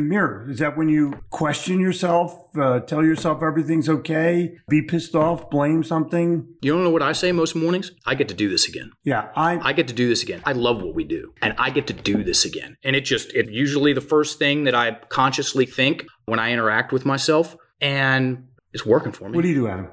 mirror? 0.00 0.48
Is 0.50 0.58
that 0.58 0.76
when 0.76 0.88
you 0.88 1.12
question 1.30 1.78
yourself, 1.78 2.36
uh, 2.58 2.80
tell 2.80 3.04
yourself 3.04 3.42
everything's 3.42 3.88
okay, 3.88 4.56
be 4.68 4.82
pissed 4.82 5.14
off, 5.14 5.50
blame 5.50 5.84
something? 5.84 6.46
You 6.62 6.72
don't 6.72 6.82
know 6.84 6.90
what 6.90 7.02
I 7.02 7.12
say 7.12 7.32
most 7.32 7.54
mornings? 7.54 7.92
I 8.06 8.14
get 8.14 8.28
to 8.28 8.34
do 8.34 8.48
this 8.48 8.66
again. 8.66 8.90
Yeah, 9.04 9.28
I, 9.36 9.58
I 9.62 9.72
get 9.74 9.88
to 9.88 9.94
do 9.94 10.08
this 10.08 10.22
again. 10.22 10.40
I 10.46 10.52
love 10.52 10.82
what 10.82 10.94
we 10.94 11.04
do, 11.04 11.32
and 11.42 11.54
I 11.58 11.70
get 11.70 11.86
to 11.88 11.92
do 11.92 12.24
this 12.24 12.44
again. 12.44 12.76
And 12.82 12.96
it 12.96 13.02
just 13.02 13.32
it 13.34 13.50
usually 13.50 13.92
the 13.92 14.00
first 14.00 14.38
thing 14.38 14.64
that 14.64 14.74
I 14.74 14.92
consciously 15.10 15.66
think 15.66 16.06
when 16.26 16.40
I 16.40 16.50
interact 16.50 16.92
with 16.92 17.04
myself, 17.06 17.56
and 17.80 18.48
it's 18.74 18.84
working 18.84 19.12
for 19.12 19.28
me. 19.28 19.36
what 19.36 19.42
do 19.42 19.48
you 19.48 19.54
do, 19.54 19.68
Adam? 19.68 19.88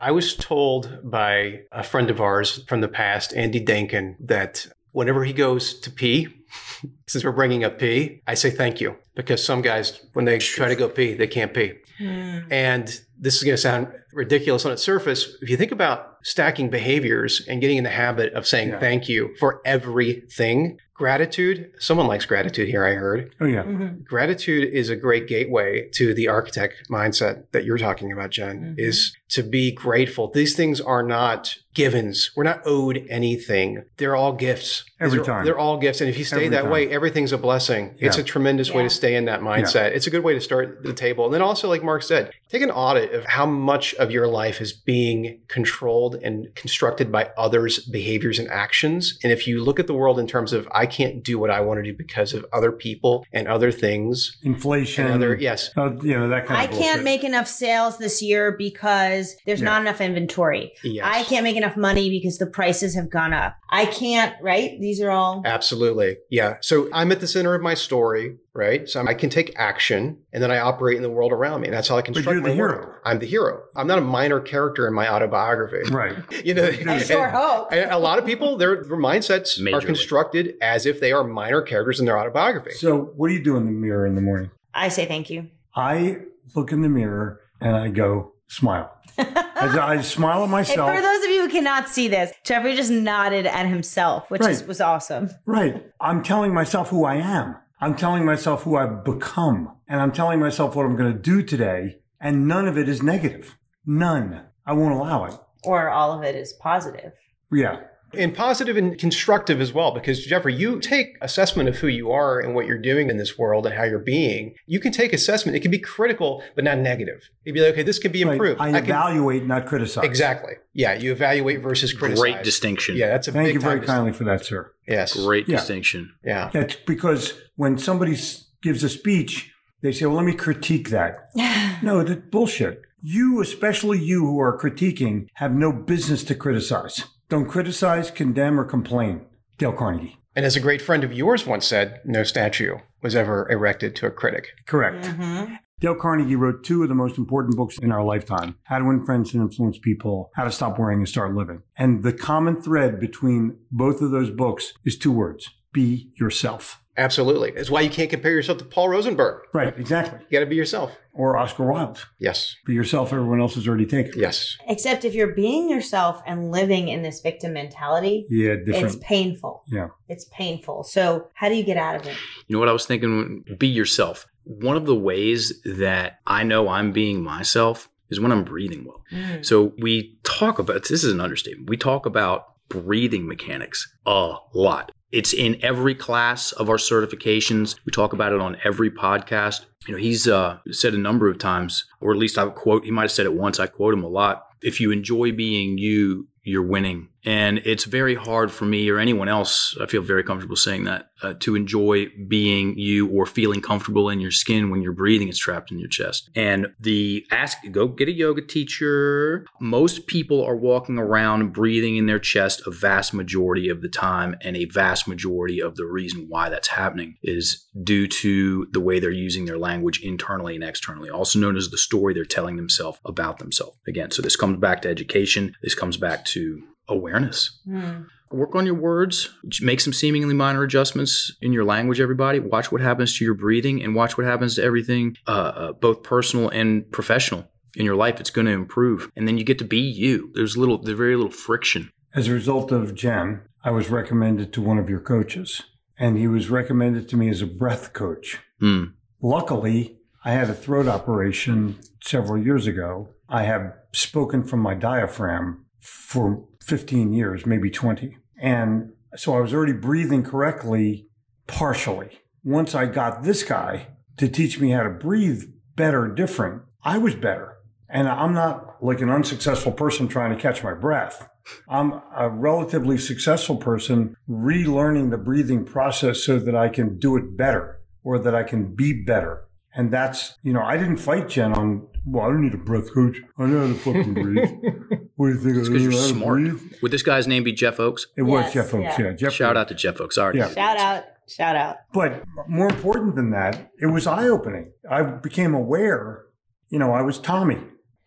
I 0.00 0.12
was 0.12 0.34
told 0.34 1.00
by 1.02 1.62
a 1.72 1.82
friend 1.82 2.08
of 2.08 2.20
ours 2.20 2.64
from 2.66 2.80
the 2.80 2.88
past, 2.88 3.34
Andy 3.34 3.62
Dankin, 3.62 4.16
that 4.20 4.66
whenever 4.92 5.24
he 5.24 5.34
goes 5.34 5.78
to 5.80 5.90
pee, 5.90 6.28
since 7.06 7.22
we're 7.22 7.32
bringing 7.32 7.64
up 7.64 7.78
pee, 7.78 8.22
I 8.26 8.34
say 8.34 8.50
thank 8.50 8.80
you 8.80 8.96
because 9.14 9.44
some 9.44 9.60
guys, 9.60 10.06
when 10.14 10.24
they 10.24 10.38
try 10.38 10.68
to 10.68 10.76
go 10.76 10.88
pee, 10.88 11.14
they 11.14 11.26
can't 11.26 11.52
pee. 11.52 11.74
Hmm. 11.98 12.38
And 12.50 13.00
this 13.20 13.36
is 13.36 13.42
going 13.44 13.54
to 13.54 13.60
sound 13.60 13.88
ridiculous 14.12 14.64
on 14.64 14.72
its 14.72 14.82
surface. 14.82 15.36
If 15.42 15.50
you 15.50 15.56
think 15.56 15.72
about 15.72 16.16
stacking 16.22 16.70
behaviors 16.70 17.46
and 17.48 17.60
getting 17.60 17.76
in 17.76 17.84
the 17.84 17.90
habit 17.90 18.32
of 18.32 18.46
saying 18.46 18.70
Yeah. 18.70 18.78
thank 18.80 19.08
you 19.08 19.34
for 19.38 19.60
everything, 19.64 20.78
gratitude, 20.94 21.70
someone 21.78 22.06
likes 22.06 22.26
gratitude 22.26 22.68
here, 22.68 22.84
I 22.84 22.92
heard. 22.94 23.34
Oh, 23.40 23.46
yeah. 23.46 23.62
Mhm. 23.62 24.04
Gratitude 24.04 24.68
is 24.72 24.90
a 24.90 24.96
great 24.96 25.26
gateway 25.26 25.88
to 25.94 26.12
the 26.12 26.28
architect 26.28 26.74
mindset 26.90 27.44
that 27.52 27.64
you're 27.64 27.78
talking 27.78 28.12
about, 28.12 28.30
Jen, 28.30 28.74
Mhm. 28.76 28.78
is 28.78 29.16
to 29.30 29.42
be 29.42 29.70
grateful. 29.72 30.30
These 30.30 30.54
things 30.56 30.78
are 30.80 31.02
not 31.02 31.54
givens. 31.72 32.32
We're 32.36 32.42
not 32.44 32.60
owed 32.66 33.06
anything. 33.08 33.84
They're 33.96 34.16
all 34.16 34.32
gifts. 34.32 34.84
Every 35.00 35.20
are- 35.20 35.24
time. 35.24 35.44
They're 35.46 35.58
all 35.58 35.78
gifts. 35.78 36.00
And 36.02 36.10
if 36.10 36.18
you 36.18 36.24
stay 36.24 36.36
Every 36.36 36.48
that 36.48 36.62
time. 36.62 36.70
way, 36.70 36.88
everything's 36.90 37.32
a 37.32 37.38
blessing. 37.38 37.94
It's 37.98 38.18
a 38.18 38.24
tremendous 38.24 38.74
way 38.74 38.82
to 38.82 38.90
stay 38.90 39.14
in 39.14 39.24
that 39.26 39.40
mindset. 39.40 39.92
It's 39.94 40.06
a 40.06 40.10
good 40.10 40.24
way 40.24 40.34
to 40.34 40.40
start 40.40 40.82
the 40.82 40.92
table. 40.92 41.24
And 41.26 41.32
then 41.32 41.40
also, 41.42 41.68
like 41.68 41.82
Mark 41.84 42.02
said, 42.02 42.32
take 42.50 42.60
an 42.62 42.70
audit 42.72 43.09
of 43.12 43.24
how 43.26 43.46
much 43.46 43.94
of 43.94 44.10
your 44.10 44.26
life 44.26 44.60
is 44.60 44.72
being 44.72 45.40
controlled 45.48 46.14
and 46.16 46.54
constructed 46.54 47.10
by 47.10 47.30
others' 47.36 47.78
behaviors 47.80 48.38
and 48.38 48.48
actions. 48.48 49.18
And 49.22 49.32
if 49.32 49.46
you 49.46 49.62
look 49.62 49.78
at 49.80 49.86
the 49.86 49.94
world 49.94 50.18
in 50.18 50.26
terms 50.26 50.52
of, 50.52 50.68
I 50.72 50.86
can't 50.86 51.22
do 51.22 51.38
what 51.38 51.50
I 51.50 51.60
want 51.60 51.78
to 51.78 51.82
do 51.82 51.96
because 51.96 52.32
of 52.34 52.44
other 52.52 52.72
people 52.72 53.24
and 53.32 53.48
other 53.48 53.70
things 53.72 54.36
Inflation. 54.42 55.06
and 55.06 55.14
other, 55.14 55.36
yes, 55.36 55.70
uh, 55.76 55.92
you 56.02 56.16
know, 56.18 56.28
that 56.28 56.46
kind 56.46 56.60
I 56.60 56.64
of 56.64 56.70
can't 56.70 56.80
bullshit. 56.80 57.04
make 57.04 57.24
enough 57.24 57.48
sales 57.48 57.98
this 57.98 58.22
year 58.22 58.54
because 58.56 59.36
there's 59.46 59.60
Yeah. 59.60 59.64
not 59.66 59.82
enough 59.82 60.00
inventory. 60.00 60.72
yes. 60.82 61.04
I 61.08 61.22
can't 61.24 61.44
make 61.44 61.56
enough 61.56 61.76
money 61.76 62.10
because 62.10 62.38
the 62.38 62.46
prices 62.46 62.94
have 62.94 63.10
gone 63.10 63.32
up. 63.32 63.56
I 63.70 63.86
can't, 63.86 64.34
right? 64.42 64.78
These 64.80 65.00
are 65.00 65.10
all 65.10 65.42
Absolutely. 65.44 66.16
Yeah. 66.30 66.56
So 66.60 66.88
I'm 66.92 67.12
at 67.12 67.20
the 67.20 67.26
center 67.28 67.54
of 67.54 67.62
my 67.62 67.74
story, 67.74 68.36
right? 68.54 68.88
So 68.88 69.04
I 69.06 69.14
can 69.14 69.30
take 69.30 69.52
action 69.56 70.18
and 70.32 70.42
then 70.42 70.50
I 70.50 70.58
operate 70.58 70.96
in 70.96 71.02
the 71.02 71.10
world 71.10 71.32
around 71.32 71.60
me. 71.60 71.68
And 71.68 71.74
that's 71.76 71.88
how 71.88 71.96
I 71.96 72.02
construct 72.02 72.26
you're 72.34 72.42
the 72.42 72.48
my 72.48 72.54
hero. 72.54 72.76
world. 72.86 72.94
I'm 73.04 73.18
the 73.18 73.26
hero. 73.26 73.62
I'm 73.76 73.86
not 73.86 73.98
a 73.98 74.02
minor 74.02 74.40
character 74.40 74.86
in 74.88 74.94
my 74.94 75.08
autobiography. 75.12 75.90
Right. 75.90 76.16
You 76.44 76.54
know, 76.54 76.64
I 76.64 76.98
sure 77.02 77.26
and- 77.26 77.36
hope. 77.36 77.68
and 77.72 77.90
a 77.90 77.98
lot 77.98 78.18
of 78.18 78.24
people, 78.26 78.56
their, 78.56 78.82
their 78.82 78.96
mindsets 78.96 79.60
are 79.72 79.80
constructed 79.80 80.54
as 80.62 80.86
if 80.86 81.00
they 81.00 81.12
are 81.12 81.22
minor 81.22 81.60
characters 81.62 82.00
in 82.00 82.06
their 82.06 82.18
autobiography. 82.18 82.72
So, 82.72 83.12
what 83.16 83.28
do 83.28 83.34
you 83.34 83.42
do 83.44 83.56
in 83.56 83.66
the 83.66 83.72
mirror 83.72 84.06
in 84.06 84.14
the 84.14 84.20
morning? 84.22 84.50
I 84.74 84.88
say 84.88 85.04
thank 85.06 85.28
you. 85.30 85.48
I 85.76 86.18
look 86.56 86.72
in 86.72 86.80
the 86.82 86.88
mirror 86.88 87.40
and 87.60 87.76
I 87.76 87.88
go, 87.88 88.32
smile. 88.48 88.90
As 89.18 89.76
I 89.76 90.00
smile 90.00 90.38
at 90.38 90.42
And 90.44 90.50
myself. 90.52 90.94
for 90.94 91.00
those 91.02 91.24
of 91.24 91.30
you 91.30 91.42
who 91.42 91.48
cannot 91.50 91.88
see 91.88 92.08
this, 92.08 92.32
Jeffrey 92.44 92.74
just 92.74 92.90
nodded 92.90 93.44
at 93.46 93.66
himself, 93.66 94.30
which 94.30 94.40
is, 94.46 94.64
was 94.64 94.80
awesome. 94.80 95.28
Right. 95.44 95.84
I'm 96.00 96.22
telling 96.22 96.54
myself 96.54 96.88
who 96.88 97.04
I 97.04 97.16
am. 97.16 97.56
I'm 97.82 97.96
telling 97.96 98.26
myself 98.26 98.64
who 98.64 98.76
I've 98.76 99.04
become. 99.04 99.74
And 99.88 100.00
I'm 100.00 100.12
telling 100.12 100.38
myself 100.38 100.76
what 100.76 100.84
I'm 100.84 100.96
going 100.96 101.12
to 101.12 101.18
do 101.18 101.42
today. 101.42 102.00
And 102.20 102.46
none 102.46 102.68
of 102.68 102.76
it 102.76 102.88
is 102.88 103.02
negative. 103.02 103.56
None. 103.86 104.42
I 104.66 104.74
won't 104.74 104.94
allow 104.94 105.24
it. 105.24 105.34
Or 105.64 105.88
all 105.88 106.16
of 106.16 106.22
it 106.22 106.34
is 106.34 106.52
positive. 106.52 107.12
Yeah. 107.50 107.80
And 108.14 108.34
positive 108.34 108.76
and 108.76 108.98
constructive 108.98 109.60
as 109.60 109.72
well, 109.72 109.92
because 109.92 110.24
Jeffrey, 110.24 110.54
you 110.54 110.80
take 110.80 111.16
assessment 111.20 111.68
of 111.68 111.76
who 111.76 111.86
you 111.86 112.10
are 112.10 112.40
and 112.40 112.54
what 112.54 112.66
you're 112.66 112.78
doing 112.78 113.08
in 113.10 113.16
this 113.18 113.38
world 113.38 113.66
and 113.66 113.74
how 113.74 113.84
you're 113.84 113.98
being. 113.98 114.54
You 114.66 114.80
can 114.80 114.90
take 114.92 115.12
assessment. 115.12 115.56
It 115.56 115.60
can 115.60 115.70
be 115.70 115.78
critical, 115.78 116.42
but 116.54 116.64
not 116.64 116.78
negative. 116.78 117.28
You'd 117.44 117.52
be 117.52 117.60
like, 117.60 117.72
okay, 117.74 117.82
this 117.82 117.98
could 117.98 118.12
be 118.12 118.24
Right. 118.24 118.32
improved. 118.32 118.60
I 118.60 118.72
can- 118.72 118.84
evaluate, 118.84 119.46
not 119.46 119.66
criticize. 119.66 120.04
exactly. 120.04 120.54
Yeah, 120.74 120.94
you 120.94 121.12
evaluate 121.12 121.60
versus 121.62 121.92
criticize. 121.92 122.20
Great 122.20 122.42
distinction. 122.42 122.96
Yeah, 122.96 123.08
that's 123.08 123.28
a 123.28 123.32
Thank 123.32 123.46
big 123.48 123.54
you 123.54 123.60
very 123.60 123.80
kindly 123.80 124.12
for 124.12 124.24
that, 124.24 124.44
sir. 124.44 124.70
dis- 124.86 124.94
Yes. 124.94 125.16
Great 125.24 125.48
Yeah. 125.48 125.56
distinction. 125.56 126.12
Yeah. 126.24 126.50
That's 126.52 126.76
because 126.86 127.34
when 127.56 127.78
somebody 127.78 128.16
gives 128.62 128.82
a 128.84 128.88
speech, 128.88 129.52
they 129.82 129.92
say, 129.92 130.06
well, 130.06 130.16
let 130.16 130.24
me 130.26 130.34
critique 130.34 130.90
that. 130.90 131.30
No, 131.82 132.02
that's 132.04 132.20
bullshit. 132.30 132.82
You, 133.02 133.40
especially 133.40 133.98
you 133.98 134.20
who 134.26 134.38
are 134.40 134.58
critiquing, 134.58 135.28
have 135.34 135.54
no 135.54 135.72
business 135.72 136.22
to 136.24 136.34
criticize. 136.34 137.04
Don't 137.30 137.46
criticize, 137.46 138.10
condemn, 138.10 138.58
or 138.58 138.64
complain. 138.64 139.24
Dale 139.56 139.72
Carnegie. 139.72 140.18
And 140.34 140.44
as 140.44 140.56
a 140.56 140.60
great 140.60 140.82
friend 140.82 141.04
of 141.04 141.12
yours 141.12 141.46
once 141.46 141.64
said, 141.64 142.00
no 142.04 142.24
statue 142.24 142.78
was 143.02 143.14
ever 143.14 143.48
erected 143.48 143.94
to 143.96 144.06
a 144.06 144.10
critic. 144.10 144.48
Correct. 144.66 145.04
Mhm. 145.04 145.60
Dale 145.78 145.94
Carnegie 145.94 146.34
wrote 146.34 146.64
two 146.64 146.82
of 146.82 146.88
the 146.88 146.94
most 146.96 147.18
important 147.18 147.56
books 147.56 147.78
in 147.78 147.92
our 147.92 148.02
lifetime 148.02 148.56
How 148.64 148.80
to 148.80 148.84
Win 148.84 149.04
Friends 149.06 149.32
and 149.32 149.44
Influence 149.44 149.78
People, 149.78 150.32
How 150.34 150.42
to 150.42 150.50
Stop 150.50 150.76
Worrying 150.76 150.98
and 150.98 151.08
Start 151.08 151.32
Living. 151.36 151.62
And 151.78 152.02
the 152.02 152.12
common 152.12 152.60
thread 152.60 152.98
between 152.98 153.58
both 153.70 154.02
of 154.02 154.10
those 154.10 154.30
books 154.30 154.72
is 154.84 154.98
two 154.98 155.12
words 155.12 155.48
be 155.72 156.10
yourself. 156.16 156.82
Absolutely. 157.00 157.50
It's 157.56 157.70
why 157.70 157.80
you 157.80 157.88
can't 157.90 158.10
compare 158.10 158.32
yourself 158.32 158.58
to 158.58 158.64
Paul 158.64 158.90
Rosenberg. 158.90 159.44
Right, 159.54 159.76
exactly. 159.78 160.18
You 160.20 160.26
got 160.38 160.40
to 160.44 160.46
be 160.46 160.54
yourself. 160.56 160.92
Or 161.14 161.36
Oscar 161.38 161.64
Wilde. 161.64 162.06
Yes. 162.18 162.54
Be 162.66 162.74
yourself, 162.74 163.12
everyone 163.12 163.40
else 163.40 163.56
is 163.56 163.66
already 163.66 163.86
taken. 163.86 164.12
Yes. 164.20 164.56
Except 164.68 165.04
if 165.04 165.14
you're 165.14 165.34
being 165.34 165.68
yourself 165.70 166.22
and 166.26 166.50
living 166.52 166.88
in 166.88 167.02
this 167.02 167.20
victim 167.20 167.54
mentality, 167.54 168.26
Yeah, 168.28 168.56
different. 168.64 168.94
it's 168.94 168.96
painful. 169.04 169.62
Yeah. 169.66 169.88
It's 170.08 170.26
painful. 170.26 170.84
So, 170.84 171.28
how 171.34 171.48
do 171.48 171.54
you 171.54 171.64
get 171.64 171.76
out 171.78 171.96
of 171.96 172.06
it? 172.06 172.16
You 172.46 172.54
know 172.56 172.60
what 172.60 172.68
I 172.68 172.72
was 172.72 172.86
thinking? 172.86 173.44
Be 173.58 173.66
yourself. 173.66 174.26
One 174.44 174.76
of 174.76 174.84
the 174.86 174.94
ways 174.94 175.60
that 175.64 176.20
I 176.26 176.44
know 176.44 176.68
I'm 176.68 176.92
being 176.92 177.22
myself 177.22 177.88
is 178.10 178.20
when 178.20 178.32
I'm 178.32 178.44
breathing 178.44 178.84
well. 178.84 179.02
Mm. 179.12 179.44
So 179.44 179.72
we 179.78 180.18
talk 180.22 180.58
about 180.58 180.88
this 180.88 181.04
is 181.04 181.12
an 181.12 181.20
understatement. 181.20 181.68
We 181.70 181.76
talk 181.76 182.04
about 182.06 182.44
breathing 182.68 183.26
mechanics 183.26 183.92
a 184.06 184.34
lot. 184.54 184.92
It's 185.12 185.32
in 185.32 185.58
every 185.62 185.94
class 185.94 186.52
of 186.52 186.68
our 186.68 186.76
certifications. 186.76 187.76
We 187.84 187.92
talk 187.92 188.12
about 188.12 188.32
it 188.32 188.40
on 188.40 188.56
every 188.64 188.90
podcast. 188.90 189.64
You 189.86 189.94
know, 189.94 189.98
he's 189.98 190.28
uh, 190.28 190.58
said 190.70 190.94
a 190.94 190.98
number 190.98 191.28
of 191.28 191.38
times, 191.38 191.84
or 192.00 192.12
at 192.12 192.18
least 192.18 192.38
I 192.38 192.48
quote. 192.48 192.84
He 192.84 192.90
might 192.90 193.02
have 193.02 193.12
said 193.12 193.26
it 193.26 193.34
once. 193.34 193.58
I 193.58 193.66
quote 193.66 193.94
him 193.94 194.04
a 194.04 194.08
lot. 194.08 194.46
If 194.62 194.80
you 194.80 194.90
enjoy 194.90 195.32
being 195.32 195.78
you, 195.78 196.28
you're 196.44 196.62
winning. 196.62 197.08
And 197.24 197.58
it's 197.64 197.84
very 197.84 198.14
hard 198.14 198.50
for 198.50 198.64
me 198.64 198.88
or 198.88 198.98
anyone 198.98 199.28
else, 199.28 199.76
I 199.80 199.86
feel 199.86 200.02
very 200.02 200.24
comfortable 200.24 200.56
saying 200.56 200.84
that, 200.84 201.10
uh, 201.22 201.34
to 201.40 201.54
enjoy 201.54 202.06
being 202.28 202.78
you 202.78 203.08
or 203.08 203.26
feeling 203.26 203.60
comfortable 203.60 204.08
in 204.08 204.20
your 204.20 204.30
skin 204.30 204.70
when 204.70 204.80
your 204.80 204.92
breathing 204.92 205.28
is 205.28 205.38
trapped 205.38 205.70
in 205.70 205.78
your 205.78 205.88
chest. 205.88 206.30
And 206.34 206.68
the 206.80 207.26
ask, 207.30 207.58
go 207.70 207.88
get 207.88 208.08
a 208.08 208.12
yoga 208.12 208.42
teacher. 208.42 209.44
Most 209.60 210.06
people 210.06 210.42
are 210.44 210.56
walking 210.56 210.98
around 210.98 211.52
breathing 211.52 211.96
in 211.96 212.06
their 212.06 212.18
chest 212.18 212.62
a 212.66 212.70
vast 212.70 213.12
majority 213.12 213.68
of 213.68 213.82
the 213.82 213.88
time. 213.88 214.36
And 214.40 214.56
a 214.56 214.64
vast 214.66 215.06
majority 215.06 215.60
of 215.60 215.76
the 215.76 215.86
reason 215.86 216.26
why 216.28 216.48
that's 216.48 216.68
happening 216.68 217.16
is 217.22 217.66
due 217.82 218.06
to 218.06 218.66
the 218.72 218.80
way 218.80 218.98
they're 218.98 219.10
using 219.10 219.44
their 219.44 219.58
language 219.58 220.00
internally 220.02 220.54
and 220.54 220.64
externally, 220.64 221.10
also 221.10 221.38
known 221.38 221.56
as 221.56 221.68
the 221.68 221.78
story 221.78 222.14
they're 222.14 222.24
telling 222.24 222.56
themselves 222.56 222.98
about 223.04 223.38
themselves. 223.38 223.78
Again, 223.86 224.10
so 224.10 224.22
this 224.22 224.36
comes 224.36 224.58
back 224.58 224.82
to 224.82 224.88
education. 224.88 225.54
This 225.62 225.74
comes 225.74 225.96
back 225.96 226.24
to 226.26 226.62
awareness. 226.90 227.60
Mm. 227.66 228.06
Work 228.32 228.54
on 228.54 228.64
your 228.64 228.76
words, 228.76 229.28
make 229.60 229.80
some 229.80 229.92
seemingly 229.92 230.34
minor 230.34 230.62
adjustments 230.62 231.32
in 231.40 231.52
your 231.52 231.64
language, 231.64 232.00
everybody. 232.00 232.38
Watch 232.38 232.70
what 232.70 232.80
happens 232.80 233.18
to 233.18 233.24
your 233.24 233.34
breathing 233.34 233.82
and 233.82 233.94
watch 233.94 234.16
what 234.16 234.26
happens 234.26 234.54
to 234.54 234.62
everything, 234.62 235.16
uh, 235.26 235.30
uh, 235.30 235.72
both 235.72 236.02
personal 236.04 236.48
and 236.48 236.88
professional. 236.92 237.48
in 237.76 237.84
your 237.84 237.96
life, 237.96 238.20
it's 238.20 238.30
going 238.30 238.46
to 238.46 238.52
improve. 238.52 239.10
And 239.16 239.26
then 239.26 239.38
you 239.38 239.44
get 239.44 239.58
to 239.58 239.64
be 239.64 239.80
you. 239.80 240.30
There's 240.34 240.56
little, 240.56 240.78
there's 240.78 240.98
very 240.98 241.16
little 241.16 241.32
friction. 241.32 241.90
As 242.14 242.28
a 242.28 242.32
result 242.32 242.72
of 242.72 242.94
Jen, 242.94 243.42
I 243.62 243.70
was 243.70 243.90
recommended 243.90 244.52
to 244.54 244.62
one 244.62 244.78
of 244.78 244.88
your 244.88 245.00
coaches, 245.00 245.62
and 245.98 246.18
he 246.18 246.26
was 246.26 246.50
recommended 246.50 247.08
to 247.10 247.16
me 247.16 247.28
as 247.28 247.42
a 247.42 247.46
breath 247.46 247.92
coach. 247.92 248.38
Mm. 248.60 248.94
Luckily, 249.22 249.98
I 250.24 250.32
had 250.32 250.50
a 250.50 250.54
throat 250.54 250.88
operation 250.88 251.78
several 252.02 252.42
years 252.42 252.66
ago. 252.66 253.10
I 253.28 253.44
have 253.44 253.74
spoken 253.92 254.42
from 254.42 254.60
my 254.60 254.74
diaphragm 254.74 255.66
for 255.80 256.44
15 256.62 257.12
years, 257.12 257.46
maybe 257.46 257.70
20. 257.70 258.16
And 258.40 258.92
so 259.16 259.36
I 259.36 259.40
was 259.40 259.52
already 259.52 259.72
breathing 259.72 260.22
correctly, 260.22 261.08
partially. 261.46 262.20
Once 262.44 262.74
I 262.74 262.86
got 262.86 263.22
this 263.22 263.42
guy 263.42 263.88
to 264.16 264.28
teach 264.28 264.60
me 264.60 264.70
how 264.70 264.82
to 264.82 264.90
breathe 264.90 265.44
better, 265.76 266.08
different, 266.08 266.62
I 266.82 266.98
was 266.98 267.14
better. 267.14 267.56
And 267.88 268.08
I'm 268.08 268.32
not 268.32 268.82
like 268.82 269.00
an 269.00 269.10
unsuccessful 269.10 269.72
person 269.72 270.08
trying 270.08 270.30
to 270.30 270.40
catch 270.40 270.62
my 270.62 270.74
breath. 270.74 271.28
I'm 271.68 272.00
a 272.16 272.28
relatively 272.28 272.98
successful 272.98 273.56
person 273.56 274.14
relearning 274.28 275.10
the 275.10 275.18
breathing 275.18 275.64
process 275.64 276.22
so 276.22 276.38
that 276.38 276.54
I 276.54 276.68
can 276.68 276.98
do 276.98 277.16
it 277.16 277.36
better 277.36 277.80
or 278.04 278.18
that 278.18 278.34
I 278.34 278.44
can 278.44 278.74
be 278.74 278.92
better. 278.92 279.48
And 279.74 279.92
that's, 279.92 280.36
you 280.42 280.52
know, 280.52 280.62
I 280.62 280.76
didn't 280.76 280.96
fight 280.96 281.28
Jen 281.28 281.52
on, 281.52 281.86
well, 282.04 282.24
I 282.24 282.28
don't 282.28 282.42
need 282.42 282.54
a 282.54 282.58
breath 282.58 282.92
coach. 282.92 283.18
I 283.38 283.46
know 283.46 283.60
how 283.60 283.72
to 283.72 283.74
fucking 283.74 284.14
breathe. 284.14 284.50
what 285.16 285.28
do 285.28 285.32
you 285.34 285.38
think? 285.38 285.56
It's 285.58 285.68
because 285.68 285.82
you're 285.82 285.92
smart. 285.92 286.40
Breathe? 286.40 286.60
Would 286.82 286.90
this 286.90 287.02
guy's 287.02 287.28
name 287.28 287.44
be 287.44 287.52
Jeff 287.52 287.78
Oaks? 287.78 288.06
It 288.16 288.22
yes, 288.22 288.30
was 288.30 288.52
Jeff 288.52 288.74
Oaks, 288.74 288.98
yeah. 288.98 289.06
yeah 289.06 289.12
Jeff 289.12 289.32
Shout 289.32 289.56
Oaks. 289.56 289.60
out 289.60 289.68
to 289.68 289.74
Jeff 289.74 290.00
Oaks. 290.00 290.16
Sorry. 290.16 290.38
Yeah. 290.38 290.52
Shout 290.52 290.76
out. 290.76 291.04
Shout 291.28 291.54
out. 291.54 291.76
But 291.92 292.24
more 292.48 292.68
important 292.68 293.14
than 293.14 293.30
that, 293.30 293.70
it 293.80 293.86
was 293.86 294.08
eye 294.08 294.26
opening. 294.26 294.72
I 294.90 295.02
became 295.02 295.54
aware, 295.54 296.24
you 296.70 296.80
know, 296.80 296.92
I 296.92 297.02
was 297.02 297.20
Tommy 297.20 297.58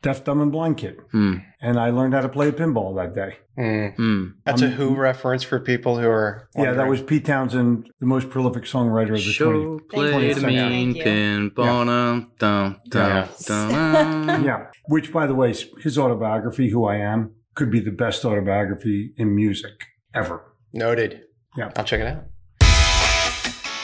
deaf, 0.03 0.23
dumb, 0.23 0.41
and 0.41 0.51
blind 0.51 0.77
kid. 0.77 0.97
Mm. 1.13 1.43
And 1.61 1.79
I 1.79 1.89
learned 1.89 2.13
how 2.13 2.21
to 2.21 2.29
play 2.29 2.51
pinball 2.51 2.95
that 2.97 3.15
day. 3.15 3.37
Mm. 3.57 3.95
Mm. 3.97 4.33
That's 4.45 4.61
um, 4.61 4.67
a 4.67 4.71
Who 4.71 4.95
reference 4.95 5.41
for 5.41 5.59
people 5.59 5.97
who 5.97 6.07
are. 6.07 6.47
Wondering. 6.53 6.77
Yeah, 6.77 6.83
that 6.83 6.89
was 6.89 7.01
Pete 7.01 7.25
Townshend, 7.25 7.89
the 7.99 8.05
most 8.05 8.29
prolific 8.29 8.65
songwriter 8.65 9.09
of 9.11 9.23
the 9.25 9.31
Show 9.31 9.51
20th, 9.51 9.89
play 9.89 10.11
20th 10.11 10.33
century. 10.35 11.03
pinball. 11.03 11.85
Yeah. 11.85 12.21
Dum, 12.37 12.77
dum, 12.89 13.29
dum, 13.47 14.45
yeah, 14.45 14.67
which, 14.87 15.11
by 15.11 15.25
the 15.25 15.33
way, 15.33 15.55
his 15.81 15.97
autobiography, 15.97 16.69
Who 16.69 16.85
I 16.85 16.97
Am, 16.97 17.31
could 17.55 17.71
be 17.71 17.79
the 17.79 17.91
best 17.91 18.23
autobiography 18.25 19.13
in 19.17 19.35
music 19.35 19.85
ever. 20.13 20.53
Noted. 20.73 21.21
Yeah. 21.55 21.71
I'll 21.75 21.83
check 21.83 22.01
it 22.01 22.07
out. 22.07 22.25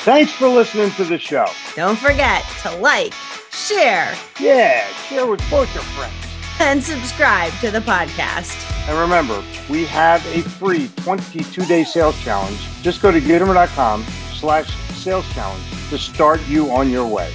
Thanks 0.04 0.32
for 0.32 0.48
listening 0.48 0.92
to 0.92 1.04
the 1.04 1.20
show. 1.20 1.46
Don't 1.76 2.00
forget 2.00 2.44
to 2.64 2.76
like 2.78 3.14
share. 3.52 4.16
Yeah, 4.40 4.86
share 4.94 5.26
with 5.28 5.42
both 5.50 5.74
your 5.74 5.84
friends. 5.84 6.14
And 6.60 6.84
subscribe 6.84 7.54
to 7.62 7.72
the 7.72 7.80
podcast. 7.80 8.56
And 8.90 8.98
remember, 8.98 9.44
we 9.70 9.86
have 9.86 10.26
a 10.28 10.42
free 10.42 10.88
22-day 10.88 11.84
sales 11.86 12.20
challenge. 12.22 12.60
Just 12.82 13.02
go 13.02 13.12
to 13.12 13.22
Gitomer.com 13.22 14.04
slash 14.34 14.74
sales 14.96 15.32
challenge 15.34 15.64
to 15.90 15.98
start 15.98 16.46
you 16.48 16.70
on 16.72 16.90
your 16.90 17.08
way. 17.08 17.34